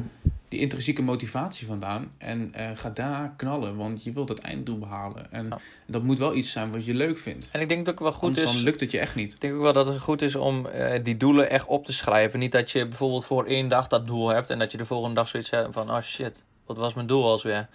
die 0.53 0.61
intrinsieke 0.61 1.01
motivatie 1.01 1.67
vandaan. 1.67 2.11
En 2.17 2.53
uh, 2.57 2.69
ga 2.75 2.89
daar 2.89 3.33
knallen, 3.37 3.75
want 3.75 4.03
je 4.03 4.13
wilt 4.13 4.29
het 4.29 4.39
einddoel 4.39 4.79
behalen. 4.79 5.31
En 5.31 5.49
dat 5.87 6.03
moet 6.03 6.17
wel 6.17 6.35
iets 6.35 6.51
zijn 6.51 6.71
wat 6.71 6.85
je 6.85 6.93
leuk 6.93 7.17
vindt. 7.17 7.49
En 7.51 7.61
ik 7.61 7.69
denk 7.69 7.85
dat 7.85 7.93
het 7.93 8.03
wel 8.03 8.13
goed 8.13 8.23
Anders 8.23 8.43
is. 8.43 8.53
dan 8.53 8.63
lukt 8.63 8.79
het 8.79 8.91
je 8.91 8.99
echt 8.99 9.15
niet. 9.15 9.33
Ik 9.33 9.41
denk 9.41 9.53
ook 9.53 9.61
wel 9.61 9.73
dat 9.73 9.87
het 9.87 9.99
goed 9.99 10.21
is 10.21 10.35
om 10.35 10.65
uh, 10.65 10.93
die 11.03 11.17
doelen 11.17 11.49
echt 11.49 11.65
op 11.65 11.85
te 11.85 11.93
schrijven. 11.93 12.39
Niet 12.39 12.51
dat 12.51 12.71
je 12.71 12.87
bijvoorbeeld 12.87 13.25
voor 13.25 13.45
één 13.45 13.67
dag 13.67 13.87
dat 13.87 14.07
doel 14.07 14.27
hebt 14.27 14.49
en 14.49 14.59
dat 14.59 14.71
je 14.71 14.77
de 14.77 14.85
volgende 14.85 15.15
dag 15.15 15.27
zoiets 15.27 15.49
hebt 15.49 15.73
van: 15.73 15.91
oh 15.91 16.01
shit, 16.01 16.43
wat 16.65 16.77
was 16.77 16.93
mijn 16.93 17.07
doel 17.07 17.23
alweer? 17.29 17.67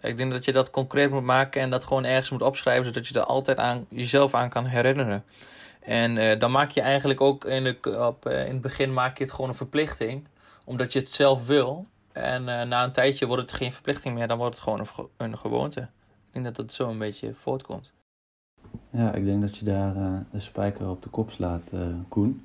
Ik 0.00 0.18
denk 0.18 0.32
dat 0.32 0.44
je 0.44 0.52
dat 0.52 0.70
concreet 0.70 1.10
moet 1.10 1.22
maken 1.22 1.60
en 1.60 1.70
dat 1.70 1.84
gewoon 1.84 2.04
ergens 2.04 2.30
moet 2.30 2.42
opschrijven, 2.42 2.84
zodat 2.84 3.06
je 3.06 3.14
er 3.14 3.24
altijd 3.24 3.58
aan 3.58 3.86
jezelf 3.88 4.34
aan 4.34 4.48
kan 4.48 4.66
herinneren. 4.66 5.24
En 5.80 6.16
uh, 6.16 6.38
dan 6.38 6.50
maak 6.50 6.70
je 6.70 6.80
eigenlijk 6.80 7.20
ook 7.20 7.44
in, 7.44 7.64
de, 7.64 8.06
op, 8.06 8.28
in 8.28 8.32
het 8.32 8.60
begin 8.60 8.92
maak 8.92 9.18
je 9.18 9.24
het 9.24 9.32
gewoon 9.32 9.50
een 9.50 9.56
verplichting. 9.56 10.26
Omdat 10.64 10.92
je 10.92 10.98
het 10.98 11.10
zelf 11.10 11.46
wil. 11.46 11.86
En 12.16 12.42
uh, 12.42 12.62
na 12.62 12.84
een 12.84 12.92
tijdje 12.92 13.26
wordt 13.26 13.42
het 13.42 13.52
geen 13.52 13.72
verplichting 13.72 14.14
meer. 14.14 14.26
Dan 14.26 14.38
wordt 14.38 14.54
het 14.54 14.64
gewoon 14.64 14.78
een, 14.78 15.06
een 15.16 15.38
gewoonte. 15.38 15.80
Ik 15.80 16.32
denk 16.32 16.44
dat 16.44 16.56
dat 16.56 16.72
zo 16.72 16.88
een 16.88 16.98
beetje 16.98 17.34
voortkomt. 17.34 17.92
Ja, 18.90 19.12
ik 19.12 19.24
denk 19.24 19.40
dat 19.40 19.56
je 19.56 19.64
daar 19.64 19.94
de 20.30 20.40
spijker 20.40 20.88
op 20.88 21.02
de 21.02 21.08
kop 21.08 21.30
slaat, 21.30 21.70
Koen. 22.08 22.44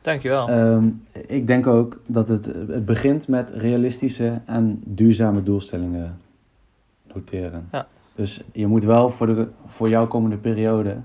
Dankjewel. 0.00 0.50
Um, 0.50 1.06
ik 1.26 1.46
denk 1.46 1.66
ook 1.66 2.00
dat 2.06 2.28
het, 2.28 2.46
het 2.46 2.84
begint 2.84 3.28
met 3.28 3.50
realistische 3.50 4.40
en 4.44 4.82
duurzame 4.84 5.42
doelstellingen 5.42 6.20
noteren. 7.12 7.68
Ja. 7.72 7.86
Dus 8.14 8.42
je 8.52 8.66
moet 8.66 8.84
wel 8.84 9.10
voor, 9.10 9.26
de, 9.26 9.48
voor 9.66 9.88
jouw 9.88 10.06
komende 10.06 10.36
periode 10.36 10.96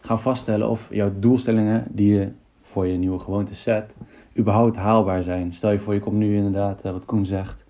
gaan 0.00 0.20
vaststellen 0.20 0.68
of 0.68 0.88
jouw 0.90 1.12
doelstellingen 1.18 1.86
die 1.88 2.14
je 2.14 2.32
voor 2.62 2.86
je 2.86 2.96
nieuwe 2.96 3.18
gewoonte 3.18 3.54
zet, 3.54 3.92
überhaupt 4.38 4.76
haalbaar 4.76 5.22
zijn. 5.22 5.52
Stel 5.52 5.70
je 5.70 5.78
voor, 5.78 5.94
je 5.94 6.00
komt 6.00 6.16
nu 6.16 6.36
inderdaad, 6.36 6.80
eh, 6.82 6.92
wat 6.92 7.04
Koen 7.04 7.26
zegt, 7.26 7.64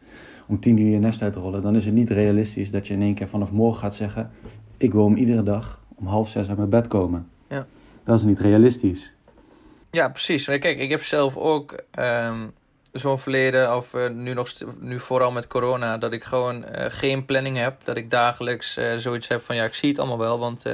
om 0.46 0.60
tien 0.60 0.78
uur 0.78 0.90
je 0.90 0.98
nest 0.98 1.22
uit 1.22 1.32
te 1.32 1.38
rollen, 1.38 1.62
dan 1.62 1.76
is 1.76 1.84
het 1.84 1.94
niet 1.94 2.10
realistisch 2.10 2.70
dat 2.70 2.87
je 2.87 2.94
in 2.94 3.02
één 3.02 3.14
keer 3.14 3.28
vanaf 3.28 3.50
morgen 3.50 3.80
gaat 3.80 3.94
zeggen: 3.94 4.30
Ik 4.76 4.92
wil 4.92 5.04
om 5.04 5.16
iedere 5.16 5.42
dag 5.42 5.80
om 5.94 6.06
half 6.06 6.28
zes 6.28 6.48
uit 6.48 6.56
mijn 6.56 6.70
bed 6.70 6.87
komen. 6.87 7.28
Ja. 7.48 7.66
Dat 8.04 8.18
is 8.18 8.25
niet 8.25 8.40
realistisch. 8.40 9.12
Ja, 9.90 10.08
precies. 10.08 10.44
Kijk, 10.44 10.78
ik 10.78 10.90
heb 10.90 11.02
zelf 11.02 11.37
ook 11.37 11.82
ehm, 11.90 12.46
zo'n 12.92 13.18
verleden, 13.18 13.76
of 13.76 13.94
uh, 13.94 14.08
nu, 14.10 14.34
nog, 14.34 14.52
nu 14.80 15.00
vooral 15.00 15.30
met 15.30 15.46
corona, 15.46 15.98
dat 15.98 16.12
ik 16.12 16.25
gewoon 16.25 16.56
uh, 16.56 16.84
geen 16.88 17.25
planning 17.25 17.56
heb. 17.56 17.84
Dat 17.84 17.96
ik 17.96 18.10
dagelijks 18.10 18.78
uh, 18.78 18.94
zoiets 18.94 19.28
heb 19.28 19.40
van 19.40 19.56
ja, 19.56 19.64
ik 19.64 19.75
zie 19.75 19.88
het 19.88 19.98
allemaal 19.98 20.18
wel, 20.18 20.38
want 20.38 20.64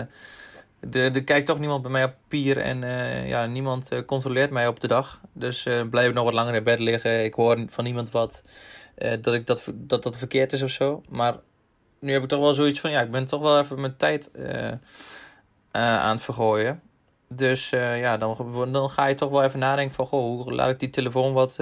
er, 0.92 1.14
er 1.14 1.24
kijkt 1.24 1.46
toch 1.46 1.58
niemand 1.58 1.82
bij 1.82 1.90
mij 1.90 2.04
op 2.04 2.14
papier 2.22 2.58
en 2.58 2.78
ja, 3.26 3.46
niemand 3.46 3.88
controleert 4.06 4.50
mij 4.50 4.66
op 4.66 4.80
de 4.80 4.88
dag. 4.88 5.20
Dus 5.32 5.62
blijf 5.90 6.08
ik 6.08 6.14
nog 6.14 6.24
wat 6.24 6.32
langer 6.32 6.54
in 6.54 6.64
bed 6.64 6.78
liggen. 6.78 7.24
Ik 7.24 7.34
hoor 7.34 7.64
van 7.68 7.84
niemand 7.84 8.10
wat 8.10 8.42
dat, 9.20 9.34
ik 9.34 9.46
dat, 9.46 9.70
dat 9.74 10.02
dat 10.02 10.16
verkeerd 10.16 10.52
is 10.52 10.62
of 10.62 10.70
zo. 10.70 11.02
Maar 11.08 11.34
nu 11.98 12.12
heb 12.12 12.22
ik 12.22 12.28
toch 12.28 12.40
wel 12.40 12.52
zoiets 12.52 12.80
van 12.80 12.90
ja, 12.90 13.00
ik 13.00 13.10
ben 13.10 13.24
toch 13.24 13.40
wel 13.40 13.58
even 13.58 13.80
mijn 13.80 13.96
tijd 13.96 14.30
aan 15.70 16.14
het 16.14 16.22
vergooien. 16.22 16.82
Dus 17.28 17.70
ja, 17.70 18.16
dan, 18.16 18.36
dan 18.72 18.90
ga 18.90 19.06
je 19.06 19.14
toch 19.14 19.30
wel 19.30 19.42
even 19.42 19.58
nadenken 19.58 19.94
van... 19.94 20.06
Goh, 20.06 20.42
hoe 20.42 20.52
laat 20.52 20.70
ik 20.70 20.78
die 20.78 20.90
telefoon 20.90 21.32
wat 21.32 21.58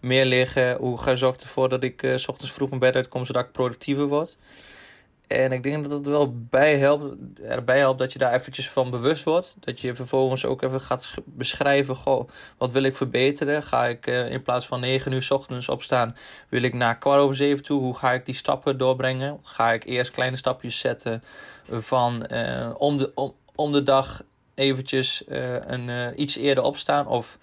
meer 0.00 0.24
liggen? 0.24 0.76
Hoe 0.76 0.98
ga 0.98 1.10
ik 1.10 1.40
ervoor 1.40 1.68
dat 1.68 1.82
ik 1.82 2.12
s 2.16 2.28
ochtends 2.28 2.52
vroeg 2.52 2.68
mijn 2.68 2.80
bed 2.80 2.94
uitkom... 2.94 3.24
zodat 3.24 3.44
ik 3.44 3.52
productiever 3.52 4.06
word? 4.06 4.36
En 5.32 5.52
ik 5.52 5.62
denk 5.62 5.82
dat 5.82 5.92
het 5.92 6.06
wel 6.06 6.34
bij 6.36 6.78
helpt, 6.78 7.16
erbij 7.42 7.78
helpt 7.78 7.98
dat 7.98 8.12
je 8.12 8.18
daar 8.18 8.32
eventjes 8.32 8.70
van 8.70 8.90
bewust 8.90 9.24
wordt. 9.24 9.56
Dat 9.60 9.80
je 9.80 9.94
vervolgens 9.94 10.44
ook 10.44 10.62
even 10.62 10.80
gaat 10.80 11.14
beschrijven... 11.24 11.96
Goh, 11.96 12.28
wat 12.58 12.72
wil 12.72 12.82
ik 12.82 12.96
verbeteren? 12.96 13.62
Ga 13.62 13.86
ik 13.86 14.06
in 14.06 14.42
plaats 14.42 14.66
van 14.66 14.80
9 14.80 15.12
uur 15.12 15.22
s 15.22 15.30
ochtends 15.30 15.68
opstaan... 15.68 16.16
wil 16.48 16.62
ik 16.62 16.74
naar 16.74 16.98
kwart 16.98 17.20
over 17.20 17.36
zeven 17.36 17.64
toe? 17.64 17.80
Hoe 17.80 17.96
ga 17.96 18.12
ik 18.12 18.26
die 18.26 18.34
stappen 18.34 18.78
doorbrengen? 18.78 19.38
Ga 19.42 19.72
ik 19.72 19.84
eerst 19.84 20.10
kleine 20.10 20.36
stapjes 20.36 20.78
zetten 20.78 21.22
van 21.70 22.26
om, 22.76 22.96
de, 22.96 23.12
om, 23.14 23.34
om 23.54 23.72
de 23.72 23.82
dag 23.82 24.22
eventjes 24.54 25.22
uh, 25.28 25.54
een, 25.66 26.12
iets 26.22 26.36
eerder 26.36 26.64
opstaan? 26.64 27.06
Of 27.06 27.38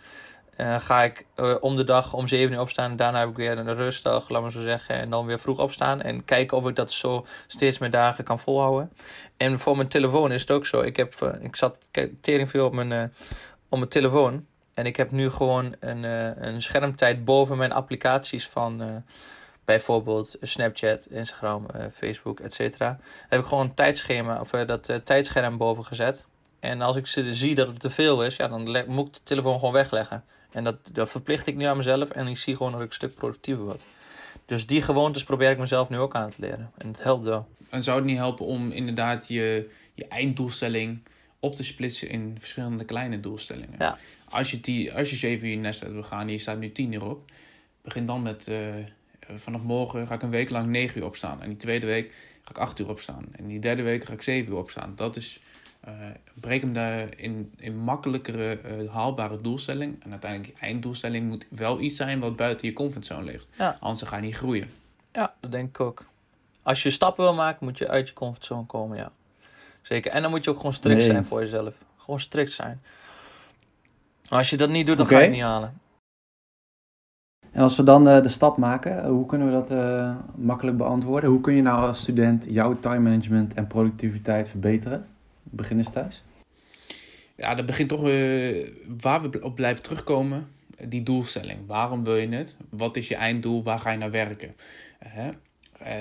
ga 0.60 1.04
ik 1.04 1.26
om 1.60 1.76
de 1.76 1.84
dag 1.84 2.14
om 2.14 2.28
7 2.28 2.54
uur 2.54 2.60
opstaan. 2.60 2.96
Daarna 2.96 3.20
heb 3.20 3.30
ik 3.30 3.36
weer 3.36 3.58
een 3.58 3.76
rustdag, 3.76 4.30
laat 4.30 4.42
maar 4.42 4.52
zo 4.52 4.62
zeggen. 4.62 4.96
En 4.96 5.10
dan 5.10 5.26
weer 5.26 5.40
vroeg 5.40 5.60
opstaan. 5.60 6.02
En 6.02 6.26
kijken 6.26 6.58
of 6.58 6.68
ik 6.68 6.76
dat 6.76 6.92
zo 6.92 7.26
steeds 7.48 7.78
meer 7.78 7.90
dagen 7.90 8.24
kan 8.24 8.40
volhouden. 8.40 8.92
En 9.38 9.60
voor 9.60 9.76
mijn 9.76 9.88
telefoon 9.88 10.32
is 10.32 10.42
het 10.42 10.52
ook 10.52 10.66
zo. 10.66 10.82
Ik, 10.82 10.96
heb, 10.96 11.40
ik 11.42 11.56
zat 11.56 11.80
tering 12.22 12.50
veel 12.50 12.66
op 12.66 12.74
mijn, 12.74 13.14
op 13.70 13.78
mijn 13.78 13.90
telefoon. 13.90 14.46
En 14.74 14.86
ik 14.86 14.96
heb 14.96 15.12
nu 15.12 15.30
gewoon 15.30 15.76
een, 15.80 16.04
een 16.48 16.62
schermtijd 16.62 17.26
boven 17.26 17.58
mijn 17.58 17.72
applicaties 17.72 18.48
van 18.48 19.04
bijvoorbeeld 19.66 20.36
Snapchat, 20.42 21.06
Instagram, 21.06 21.66
Facebook, 21.94 22.40
etc. 22.40 22.80
Heb 23.30 23.40
ik 23.40 23.46
gewoon 23.46 23.64
een 23.64 23.74
tijdschema 23.74 24.40
of 24.40 24.50
dat 24.50 24.92
tijdscherm 25.04 25.58
boven 25.58 25.86
gezet. 25.86 26.28
En 26.60 26.82
als 26.82 26.96
ik 26.96 27.08
zie 27.08 27.56
dat 27.56 27.68
het 27.68 27.80
te 27.80 27.90
veel 27.90 28.24
is, 28.24 28.36
ja, 28.36 28.48
dan 28.48 28.86
moet 28.88 29.08
ik 29.08 29.14
de 29.14 29.20
telefoon 29.24 29.60
gewoon 29.60 29.74
wegleggen. 29.74 30.24
En 30.52 30.64
dat, 30.64 30.76
dat 30.94 31.12
verplicht 31.12 31.48
ik 31.48 31.56
nu 31.56 31.64
aan 31.64 31.78
mezelf 31.78 32.10
en 32.10 32.28
ik 32.28 32.38
zie 32.38 32.56
gewoon 32.56 32.72
dat 32.72 32.82
ik 32.82 32.88
een 32.88 32.94
stuk 32.94 33.16
productiever 33.16 33.64
word. 33.64 33.86
Dus 34.46 34.66
die 34.68 34.82
gewoontes 34.82 35.24
probeer 35.24 35.52
ik 35.52 35.58
mezelf 35.58 35.90
nu 35.90 35.98
ook 35.98 36.16
aan 36.16 36.30
te 36.30 36.36
leren. 36.40 36.72
En 36.78 36.88
het 36.88 37.04
helpt 37.04 37.26
wel. 37.26 37.48
En 37.70 37.84
zou 37.84 37.98
het 37.98 38.06
niet 38.06 38.18
helpen 38.18 38.46
om 38.46 38.72
inderdaad 38.72 39.28
je, 39.28 39.70
je 39.94 40.08
einddoelstelling 40.08 41.04
op 41.40 41.56
te 41.56 41.64
splitsen 41.64 42.10
in 42.10 42.36
verschillende 42.40 42.86
kleine 42.86 43.20
doelstellingen? 43.20 43.76
Ja. 43.80 43.98
Als 44.30 44.52
je, 44.52 44.60
die, 44.60 44.94
als 44.94 45.10
je 45.10 45.16
7 45.16 45.48
uur 45.48 45.58
nest 45.58 45.84
uit 45.84 45.94
wil 45.94 46.04
gaan 46.04 46.22
en 46.22 46.32
je 46.32 46.38
staat 46.38 46.60
nu 46.60 46.72
10 46.72 46.92
uur 46.92 47.06
op, 47.06 47.32
begin 47.82 48.06
dan 48.06 48.22
met 48.22 48.48
uh, 48.50 48.76
vanaf 49.36 49.62
morgen 49.62 50.08
ga 50.08 50.14
ik 50.14 50.22
een 50.22 50.30
week 50.30 50.50
lang 50.50 50.68
9 50.68 51.00
uur 51.00 51.06
opstaan. 51.06 51.42
En 51.42 51.50
die 51.50 51.58
tweede 51.58 51.86
week 51.86 52.14
ga 52.42 52.50
ik 52.50 52.58
8 52.58 52.80
uur 52.80 52.90
opstaan. 52.90 53.26
En 53.32 53.48
die 53.48 53.60
derde 53.60 53.84
week 53.84 54.06
ga 54.06 54.14
ik 54.14 54.22
7 54.22 54.52
uur 54.52 54.58
opstaan. 54.58 54.94
Dat 54.96 55.16
is 55.16 55.42
uh, 55.88 55.94
breek 56.40 56.62
hem 56.62 56.74
daar 56.74 57.18
in, 57.18 57.54
in 57.58 57.78
makkelijkere, 57.78 58.60
uh, 58.82 58.94
haalbare 58.94 59.42
doelstelling. 59.42 60.04
En 60.04 60.12
uiteindelijk 60.12 60.54
je 60.60 60.66
einddoelstelling 60.66 61.28
moet 61.28 61.48
wel 61.50 61.80
iets 61.80 61.96
zijn 61.96 62.20
wat 62.20 62.36
buiten 62.36 62.68
je 62.68 62.74
comfortzone 62.74 63.24
ligt. 63.24 63.48
Ja. 63.58 63.78
Anders 63.80 64.10
ga 64.10 64.16
je 64.16 64.22
niet 64.22 64.36
groeien. 64.36 64.70
Ja, 65.12 65.34
dat 65.40 65.52
denk 65.52 65.70
ik 65.70 65.80
ook. 65.80 66.06
Als 66.64 66.84
je 66.84 66.90
stappen 66.90 67.24
wil 67.24 67.34
maken, 67.34 67.66
moet 67.66 67.78
je 67.78 67.88
uit 67.88 68.08
je 68.08 68.14
comfortzone 68.14 68.66
komen, 68.66 68.98
ja. 68.98 69.12
Zeker. 69.82 70.12
En 70.12 70.22
dan 70.22 70.32
moet 70.32 70.44
je 70.44 70.50
ook 70.50 70.58
gewoon 70.58 70.74
strikt 70.74 70.98
nee. 70.98 71.06
zijn 71.06 71.26
voor 71.26 71.40
jezelf. 71.40 71.74
Gewoon 71.98 72.20
strikt 72.20 72.52
zijn. 72.52 72.82
Als 74.30 74.50
je 74.50 74.58
dat 74.58 74.70
niet 74.70 74.86
doet, 74.86 74.98
dan 74.98 75.06
okay. 75.06 75.18
ga 75.18 75.24
je 75.24 75.30
het 75.30 75.40
niet 75.40 75.48
halen. 75.48 75.74
En 77.52 77.62
als 77.62 77.78
we 77.78 77.84
dan 77.84 78.08
uh, 78.08 78.22
de 78.22 78.30
stap 78.30 78.58
maken, 78.58 79.06
hoe 79.06 79.26
kunnen 79.26 79.48
we 79.48 79.54
dat 79.54 79.72
uh, 79.72 80.16
makkelijk 80.36 80.78
beantwoorden? 80.78 81.30
Hoe 81.30 81.42
kun 81.42 81.54
je 81.54 81.62
nou 81.62 81.88
als 81.88 82.00
student 82.00 82.46
jouw 82.50 82.80
time 82.80 83.00
management 83.00 83.54
en 83.54 83.68
productiviteit 83.68 84.50
verbeteren? 84.50 85.08
Beginners 85.50 85.90
thuis? 85.90 86.24
Ja, 87.40 87.56
dat 87.56 87.66
begint 87.66 87.90
toch 87.90 88.08
uh, 88.08 88.68
waar 89.02 89.22
we 89.22 89.44
op 89.44 89.56
blijven 89.56 89.84
terugkomen. 89.84 90.48
Die 90.88 91.04
doelstelling. 91.04 91.60
Waarom 91.68 92.04
wil 92.04 92.16
je 92.16 92.28
het? 92.28 92.58
Wat 92.70 92.98
is 92.98 93.08
je 93.08 93.16
einddoel? 93.16 93.64
Waar 93.64 93.80
ga 93.80 93.92
je 93.92 93.98
naar 93.98 94.12
werken? 94.12 94.56
Uh, 95.18 95.28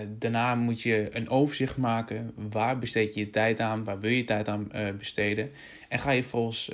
daarna 0.09 0.55
moet 0.55 0.83
je 0.83 1.09
een 1.17 1.29
overzicht 1.29 1.77
maken. 1.77 2.33
Waar 2.35 2.79
besteed 2.79 3.15
je 3.15 3.21
je 3.21 3.31
tijd 3.31 3.61
aan? 3.61 3.85
Waar 3.85 4.01
wil 4.01 4.11
je 4.11 4.25
tijd 4.25 4.49
aan 4.49 4.69
uh, 4.75 4.91
besteden? 4.91 5.51
En 5.89 5.99
ga 5.99 6.11
je 6.11 6.23
volgens 6.23 6.71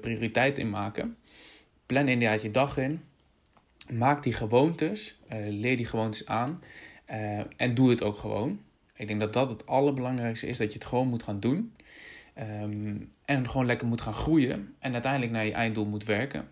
prioriteit 0.00 0.58
in 0.58 0.70
maken. 0.70 1.16
Plan 1.86 2.08
inderdaad 2.08 2.42
je 2.42 2.50
dag 2.50 2.76
in. 2.76 3.00
Maak 3.92 4.22
die 4.22 4.32
gewoontes. 4.32 5.18
leer 5.48 5.76
die 5.76 5.86
gewoontes 5.86 6.26
aan. 6.26 6.62
en 7.56 7.74
doe 7.74 7.90
het 7.90 8.02
ook 8.02 8.16
gewoon. 8.16 8.60
Ik 8.94 9.06
denk 9.06 9.20
dat 9.20 9.32
dat 9.32 9.48
het 9.48 9.66
allerbelangrijkste 9.66 10.46
is. 10.46 10.58
Dat 10.58 10.72
je 10.72 10.78
het 10.78 10.88
gewoon 10.88 11.08
moet 11.08 11.22
gaan 11.22 11.40
doen. 11.40 11.72
Um, 12.38 13.12
en 13.24 13.48
gewoon 13.48 13.66
lekker 13.66 13.86
moet 13.86 14.00
gaan 14.00 14.14
groeien 14.14 14.74
en 14.78 14.92
uiteindelijk 14.92 15.32
naar 15.32 15.44
je 15.44 15.52
einddoel 15.52 15.84
moet 15.84 16.04
werken. 16.04 16.48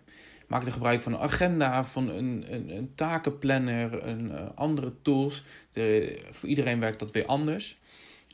Maak 0.47 0.65
er 0.65 0.71
gebruik 0.71 1.01
van 1.01 1.13
een 1.13 1.19
agenda, 1.19 1.83
van 1.83 2.09
een, 2.09 2.45
een, 2.49 2.77
een 2.77 2.91
takenplanner, 2.95 4.07
een, 4.07 4.25
uh, 4.31 4.39
andere 4.55 4.93
tools. 5.01 5.43
De, 5.71 6.19
voor 6.31 6.49
iedereen 6.49 6.79
werkt 6.79 6.99
dat 6.99 7.11
weer 7.11 7.25
anders. 7.25 7.77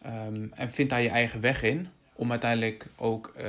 Um, 0.06 0.52
en 0.54 0.72
vind 0.72 0.90
daar 0.90 1.02
je 1.02 1.10
eigen 1.10 1.42
weg 1.42 1.64
in 1.64 1.88
om 2.14 2.32
uiteindelijk 2.32 2.88
ook 2.96 3.34
uh, 3.38 3.46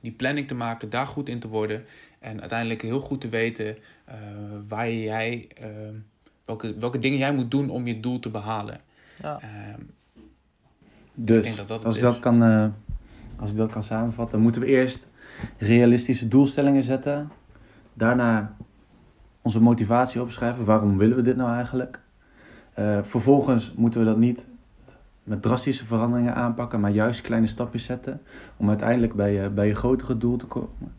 die 0.00 0.12
planning 0.12 0.48
te 0.48 0.54
maken, 0.54 0.90
daar 0.90 1.06
goed 1.06 1.28
in 1.28 1.38
te 1.38 1.48
worden. 1.48 1.84
En 2.18 2.40
uiteindelijk 2.40 2.82
heel 2.82 3.00
goed 3.00 3.20
te 3.20 3.28
weten 3.28 3.76
uh, 4.08 4.14
waar 4.68 4.90
jij, 4.90 5.48
welke, 6.44 6.78
welke 6.78 6.98
dingen 6.98 7.18
jij 7.18 7.34
moet 7.34 7.50
doen 7.50 7.70
om 7.70 7.86
je 7.86 8.00
doel 8.00 8.18
te 8.18 8.30
behalen. 8.30 8.80
Ja. 9.22 9.40
Um, 9.76 9.90
dus 11.14 11.56
dat 11.56 11.68
dat 11.68 11.84
als 11.84 11.98
dat 11.98 12.18
kan 12.18 12.42
als 13.36 13.50
ik 13.50 13.56
dat 13.56 13.70
kan 13.70 13.82
samenvatten, 13.82 14.40
moeten 14.40 14.60
we 14.60 14.66
eerst 14.66 15.06
realistische 15.58 16.28
doelstellingen 16.28 16.82
zetten. 16.82 17.30
Daarna 17.94 18.56
onze 19.42 19.60
motivatie 19.60 20.20
opschrijven. 20.20 20.64
Waarom 20.64 20.98
willen 20.98 21.16
we 21.16 21.22
dit 21.22 21.36
nou 21.36 21.54
eigenlijk? 21.54 22.00
Uh, 22.78 22.98
vervolgens 23.02 23.74
moeten 23.74 24.00
we 24.00 24.06
dat 24.06 24.18
niet 24.18 24.46
met 25.22 25.42
drastische 25.42 25.84
veranderingen 25.84 26.34
aanpakken, 26.34 26.80
maar 26.80 26.90
juist 26.90 27.20
kleine 27.20 27.46
stapjes 27.46 27.84
zetten. 27.84 28.20
Om 28.56 28.68
uiteindelijk 28.68 29.14
bij 29.14 29.32
je, 29.32 29.50
bij 29.50 29.66
je 29.66 29.74
grotere 29.74 30.18
doel 30.18 30.36
te 30.36 30.46
komen. 30.46 30.92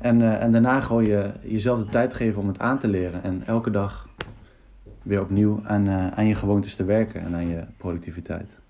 En, 0.00 0.20
uh, 0.20 0.42
en 0.42 0.52
daarna 0.52 0.80
gewoon 0.80 1.04
je, 1.04 1.30
jezelf 1.42 1.78
de 1.78 1.88
tijd 1.88 2.14
geven 2.14 2.40
om 2.40 2.48
het 2.48 2.58
aan 2.58 2.78
te 2.78 2.88
leren. 2.88 3.22
En 3.22 3.46
elke 3.46 3.70
dag 3.70 4.08
weer 5.02 5.20
opnieuw 5.20 5.60
aan, 5.64 5.86
uh, 5.86 6.06
aan 6.06 6.26
je 6.26 6.34
gewoontes 6.34 6.74
te 6.74 6.84
werken 6.84 7.20
en 7.20 7.34
aan 7.34 7.48
je 7.48 7.64
productiviteit. 7.76 8.61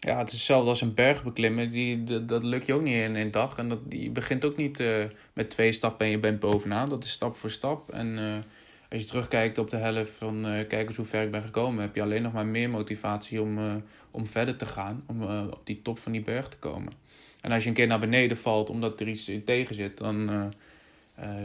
Ja, 0.00 0.18
het 0.18 0.28
is 0.28 0.34
hetzelfde 0.34 0.68
als 0.68 0.80
een 0.80 0.94
berg 0.94 1.24
beklimmen. 1.24 1.68
Die, 1.68 2.04
dat, 2.04 2.28
dat 2.28 2.42
lukt 2.42 2.66
je 2.66 2.74
ook 2.74 2.82
niet 2.82 2.94
in 2.94 3.14
een 3.14 3.30
dag. 3.30 3.58
En 3.58 3.68
dat, 3.68 3.78
je 3.88 4.10
begint 4.10 4.44
ook 4.44 4.56
niet 4.56 4.80
uh, 4.80 5.04
met 5.32 5.50
twee 5.50 5.72
stappen 5.72 6.06
en 6.06 6.12
je 6.12 6.18
bent 6.18 6.40
bovenaan. 6.40 6.88
Dat 6.88 7.04
is 7.04 7.10
stap 7.10 7.36
voor 7.36 7.50
stap. 7.50 7.90
En 7.90 8.06
uh, 8.06 8.34
als 8.90 9.00
je 9.00 9.06
terugkijkt 9.06 9.58
op 9.58 9.70
de 9.70 9.76
helft 9.76 10.10
van 10.10 10.46
uh, 10.46 10.66
kijk 10.68 10.88
eens 10.88 10.96
hoe 10.96 11.06
ver 11.06 11.22
ik 11.22 11.30
ben 11.30 11.42
gekomen... 11.42 11.82
heb 11.82 11.94
je 11.94 12.02
alleen 12.02 12.22
nog 12.22 12.32
maar 12.32 12.46
meer 12.46 12.70
motivatie 12.70 13.42
om, 13.42 13.82
om 14.10 14.26
verder 14.26 14.56
te 14.56 14.66
gaan. 14.66 15.04
Om 15.06 15.22
op 15.22 15.60
die 15.64 15.82
top 15.82 15.98
van 15.98 16.12
die 16.12 16.22
berg 16.22 16.48
te 16.48 16.58
komen. 16.58 16.92
En 17.40 17.52
als 17.52 17.62
je 17.62 17.68
een 17.68 17.74
keer 17.74 17.86
naar 17.86 18.00
beneden 18.00 18.36
valt 18.36 18.70
omdat 18.70 19.00
er 19.00 19.08
iets 19.08 19.30
tegen 19.44 19.74
zit... 19.74 19.98
dan, 19.98 20.52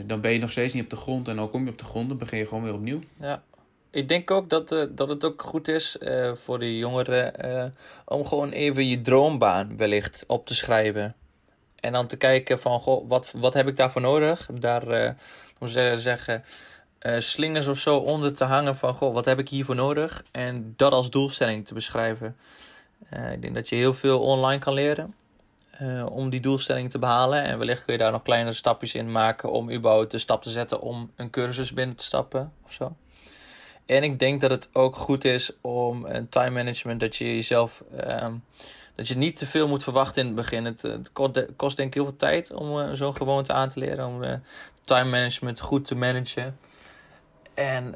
dan 0.05 0.21
ben 0.21 0.31
je 0.31 0.39
nog 0.39 0.51
steeds 0.51 0.73
niet 0.73 0.83
op 0.83 0.89
de 0.89 0.95
grond. 0.95 1.27
En 1.27 1.35
dan 1.35 1.49
kom 1.49 1.63
je 1.63 1.71
op 1.71 1.77
de 1.77 1.83
grond, 1.83 2.09
dan 2.09 2.17
begin 2.17 2.37
je 2.37 2.45
gewoon 2.45 2.63
weer 2.63 2.73
opnieuw. 2.73 2.99
Ja, 3.19 3.43
ik 3.93 4.07
denk 4.07 4.31
ook 4.31 4.49
dat, 4.49 4.71
uh, 4.71 4.83
dat 4.89 5.09
het 5.09 5.23
ook 5.23 5.41
goed 5.41 5.67
is 5.67 5.97
uh, 5.99 6.31
voor 6.35 6.59
de 6.59 6.77
jongeren 6.77 7.45
uh, 7.45 7.65
om 8.05 8.25
gewoon 8.25 8.49
even 8.49 8.87
je 8.87 9.01
droombaan 9.01 9.77
wellicht 9.77 10.23
op 10.27 10.45
te 10.45 10.55
schrijven. 10.55 11.15
En 11.79 11.91
dan 11.91 12.07
te 12.07 12.17
kijken 12.17 12.59
van, 12.59 12.79
goh, 12.79 13.09
wat, 13.09 13.31
wat 13.31 13.53
heb 13.53 13.67
ik 13.67 13.75
daarvoor 13.75 14.01
nodig? 14.01 14.49
Daar, 14.53 15.15
uh, 15.59 15.95
zeggen, 15.95 16.43
slingers 17.17 17.67
of 17.67 17.77
zo 17.77 17.97
onder 17.97 18.33
te 18.33 18.43
hangen 18.43 18.75
van, 18.75 18.93
goh, 18.93 19.13
wat 19.13 19.25
heb 19.25 19.39
ik 19.39 19.49
hiervoor 19.49 19.75
nodig? 19.75 20.23
En 20.31 20.73
dat 20.77 20.91
als 20.91 21.09
doelstelling 21.09 21.65
te 21.65 21.73
beschrijven. 21.73 22.35
ik 23.31 23.41
denk 23.41 23.55
dat 23.55 23.69
je 23.69 23.75
heel 23.75 23.93
veel 23.93 24.19
online 24.19 24.59
kan 24.59 24.73
leren. 24.73 25.15
om 26.11 26.29
die 26.29 26.39
doelstelling 26.39 26.89
te 26.89 26.99
behalen. 26.99 27.43
En 27.43 27.57
wellicht 27.57 27.85
kun 27.85 27.93
je 27.93 27.99
daar 27.99 28.11
nog 28.11 28.23
kleine 28.23 28.53
stapjes 28.53 28.95
in 28.95 29.11
maken 29.11 29.51
om 29.51 29.71
überhaupt 29.71 30.11
de 30.11 30.17
stap 30.17 30.43
te 30.43 30.51
zetten 30.51 30.81
om 30.81 31.11
een 31.15 31.29
cursus 31.29 31.73
binnen 31.73 31.95
te 31.95 32.03
stappen 32.03 32.51
of 32.65 32.73
zo. 32.73 32.95
En 33.85 34.03
ik 34.03 34.19
denk 34.19 34.41
dat 34.41 34.51
het 34.51 34.69
ook 34.73 34.95
goed 34.95 35.25
is 35.25 35.51
om 35.61 36.05
een 36.05 36.29
time 36.29 36.49
management, 36.49 36.99
dat 36.99 37.15
je 37.15 37.25
jezelf, 37.25 37.83
ehm, 37.97 38.33
dat 38.95 39.07
je 39.07 39.17
niet 39.17 39.35
te 39.35 39.45
veel 39.45 39.67
moet 39.67 39.83
verwachten 39.83 40.21
in 40.21 40.27
het 40.27 40.35
begin. 40.35 40.65
Het, 40.65 41.11
kost, 41.55 41.77
denk 41.77 41.87
ik 41.87 41.93
heel 41.93 42.03
veel 42.03 42.15
tijd 42.15 42.53
om 42.53 42.79
uh, 42.79 42.89
zo'n 42.93 43.15
gewoonte 43.15 43.53
aan 43.53 43.69
te 43.69 43.79
leren, 43.79 44.07
om 44.07 44.23
uh, 44.23 44.33
time 44.81 45.09
management 45.09 45.59
goed 45.59 45.85
te 45.85 45.95
managen. 45.95 46.57
En 47.53 47.95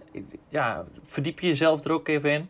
ja, 0.50 0.86
verdiep 1.04 1.40
je 1.40 1.48
jezelf 1.48 1.84
er 1.84 1.92
ook 1.92 2.08
even 2.08 2.32
in. 2.32 2.50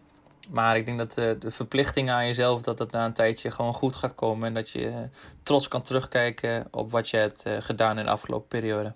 Maar 0.50 0.78
ik 0.78 0.86
denk 0.86 0.98
dat 0.98 1.14
de 1.14 1.52
verplichting 1.52 2.10
aan 2.10 2.26
jezelf, 2.26 2.62
dat 2.62 2.78
dat 2.78 2.92
na 2.92 3.06
een 3.06 3.14
tijdje 3.14 3.52
gewoon 3.52 3.74
goed 3.74 3.96
gaat 3.96 4.16
komen. 4.16 4.48
En 4.48 4.54
dat 4.54 4.70
je 4.70 5.10
trots 5.44 5.68
kan 5.68 5.82
terugkijken 5.82 6.68
op 6.72 6.92
wat 6.92 7.10
je 7.10 7.18
hebt 7.18 7.44
gedaan 7.60 8.00
in 8.00 8.06
de 8.06 8.12
afgelopen 8.12 8.48
periode. 8.48 8.94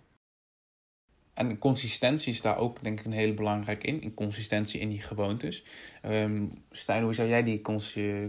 En 1.33 1.57
consistentie 1.57 2.33
is 2.33 2.41
daar 2.41 2.57
ook 2.57 2.83
denk 2.83 2.99
ik 2.99 3.05
een 3.05 3.11
hele 3.11 3.33
belangrijk 3.33 3.83
in. 3.83 4.01
In 4.01 4.13
consistentie 4.13 4.79
in 4.79 4.89
die 4.89 5.01
gewoontes. 5.01 5.63
Um, 6.05 6.51
Stijn, 6.71 7.03
hoe 7.03 7.13
zou 7.13 7.27
jij 7.27 7.43
die 7.43 7.61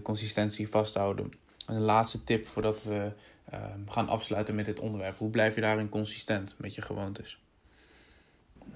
consistentie 0.03 0.69
vasthouden? 0.69 1.31
Een 1.67 1.81
laatste 1.81 2.25
tip 2.25 2.47
voordat 2.47 2.83
we 2.83 3.13
um, 3.53 3.91
gaan 3.91 4.09
afsluiten 4.09 4.55
met 4.55 4.65
dit 4.65 4.81
onderwerp. 4.81 5.19
Hoe 5.19 5.31
blijf 5.31 5.55
je 5.55 5.61
daarin 5.61 5.89
consistent 5.89 6.57
met 6.59 6.75
je 6.75 6.83
gewoontes? 6.83 7.41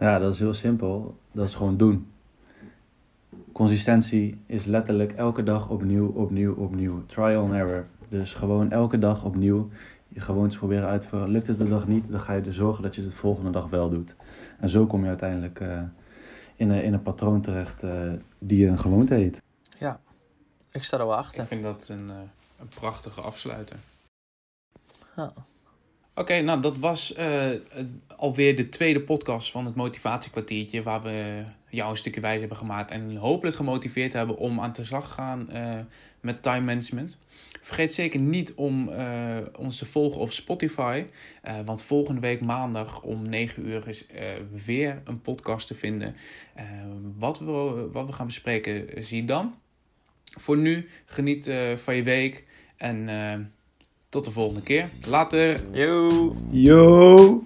Ja, 0.01 0.19
dat 0.19 0.33
is 0.33 0.39
heel 0.39 0.55
simpel. 0.55 1.19
Dat 1.33 1.49
is 1.49 1.55
gewoon 1.55 1.77
doen. 1.77 2.07
Consistentie 3.53 4.39
is 4.47 4.65
letterlijk 4.65 5.13
elke 5.13 5.43
dag 5.43 5.69
opnieuw, 5.69 6.07
opnieuw, 6.07 6.55
opnieuw. 6.55 7.07
Trial 7.07 7.43
and 7.43 7.53
error. 7.53 7.87
Dus 8.09 8.33
gewoon 8.33 8.71
elke 8.71 8.99
dag 8.99 9.25
opnieuw 9.25 9.71
je 10.17 10.23
gewoontes 10.23 10.59
proberen 10.59 10.89
uit 10.89 11.03
te 11.03 11.09
voeren. 11.09 11.29
Lukt 11.29 11.47
het 11.47 11.59
de 11.59 11.69
dag 11.69 11.87
niet, 11.87 12.11
dan 12.11 12.21
ga 12.21 12.33
je 12.33 12.43
er 12.43 12.55
zorgen 12.55 12.83
dat 12.83 12.95
je 12.95 13.01
het 13.01 13.11
de 13.11 13.17
volgende 13.17 13.51
dag 13.51 13.69
wel 13.69 13.91
doet. 13.91 14.17
En 14.61 14.69
zo 14.69 14.87
kom 14.87 15.03
je 15.03 15.09
uiteindelijk 15.09 15.61
uh, 15.61 15.83
in, 16.57 16.71
een, 16.71 16.83
in 16.83 16.93
een 16.93 17.03
patroon 17.03 17.41
terecht 17.41 17.83
uh, 17.83 18.13
die 18.39 18.67
een 18.67 18.79
gewoonte 18.79 19.15
heet. 19.15 19.43
Ja, 19.79 20.01
ik 20.73 20.83
sta 20.83 20.99
er 20.99 21.07
wel 21.07 21.17
achter. 21.17 21.43
Ik 21.43 21.49
vind 21.49 21.63
dat 21.63 21.89
een, 21.89 22.09
uh, 22.09 22.15
een 22.59 22.69
prachtige 22.69 23.21
afsluiter. 23.21 23.77
Ja. 25.17 25.33
Oké, 26.19 26.41
nou 26.41 26.61
dat 26.61 26.79
was 26.79 27.15
uh, 27.19 27.51
alweer 28.17 28.57
de 28.57 28.69
tweede 28.69 29.01
podcast 29.01 29.51
van 29.51 29.65
het 29.65 29.75
motivatiekwartiertje. 29.75 30.83
Waar 30.83 31.03
we 31.03 31.45
jou 31.71 31.91
een 31.91 31.97
stukje 31.97 32.21
wijs 32.21 32.41
hebben 32.41 32.59
gemaakt. 32.59 32.91
En 32.91 33.17
hopelijk 33.17 33.57
gemotiveerd 33.57 34.13
hebben 34.13 34.37
om 34.37 34.61
aan 34.61 34.73
de 34.73 34.85
slag 34.85 35.07
te 35.07 35.13
gaan 35.13 35.49
uh, 35.53 35.79
met 36.21 36.43
time 36.43 36.61
management. 36.61 37.19
Vergeet 37.61 37.93
zeker 37.93 38.21
niet 38.21 38.55
om 38.55 38.91
ons 39.57 39.79
te 39.79 39.87
volgen 39.87 40.21
op 40.21 40.33
Spotify. 40.33 41.05
want 41.65 41.83
volgende 41.83 42.21
week 42.21 42.41
maandag 42.41 43.03
om 43.03 43.29
9 43.29 43.69
uur 43.69 43.89
is 43.89 44.07
weer 44.65 45.01
een 45.05 45.21
podcast 45.21 45.67
te 45.67 45.75
vinden. 45.75 46.17
wat, 47.19 47.39
we, 47.39 47.89
wat 47.93 48.07
we 48.07 48.13
gaan 48.13 48.27
bespreken, 48.27 49.05
zie 49.05 49.25
dan. 49.25 49.55
Voor 50.39 50.57
nu, 50.57 50.89
geniet 51.05 51.51
van 51.77 51.95
je 51.95 52.03
week. 52.03 52.45
En 52.77 53.09
tot 54.17 54.25
de 54.25 54.31
volgende 54.31 54.63
keer. 54.63 54.89
Later. 55.07 55.61
Yo. 55.73 56.35
Yo. 56.51 57.43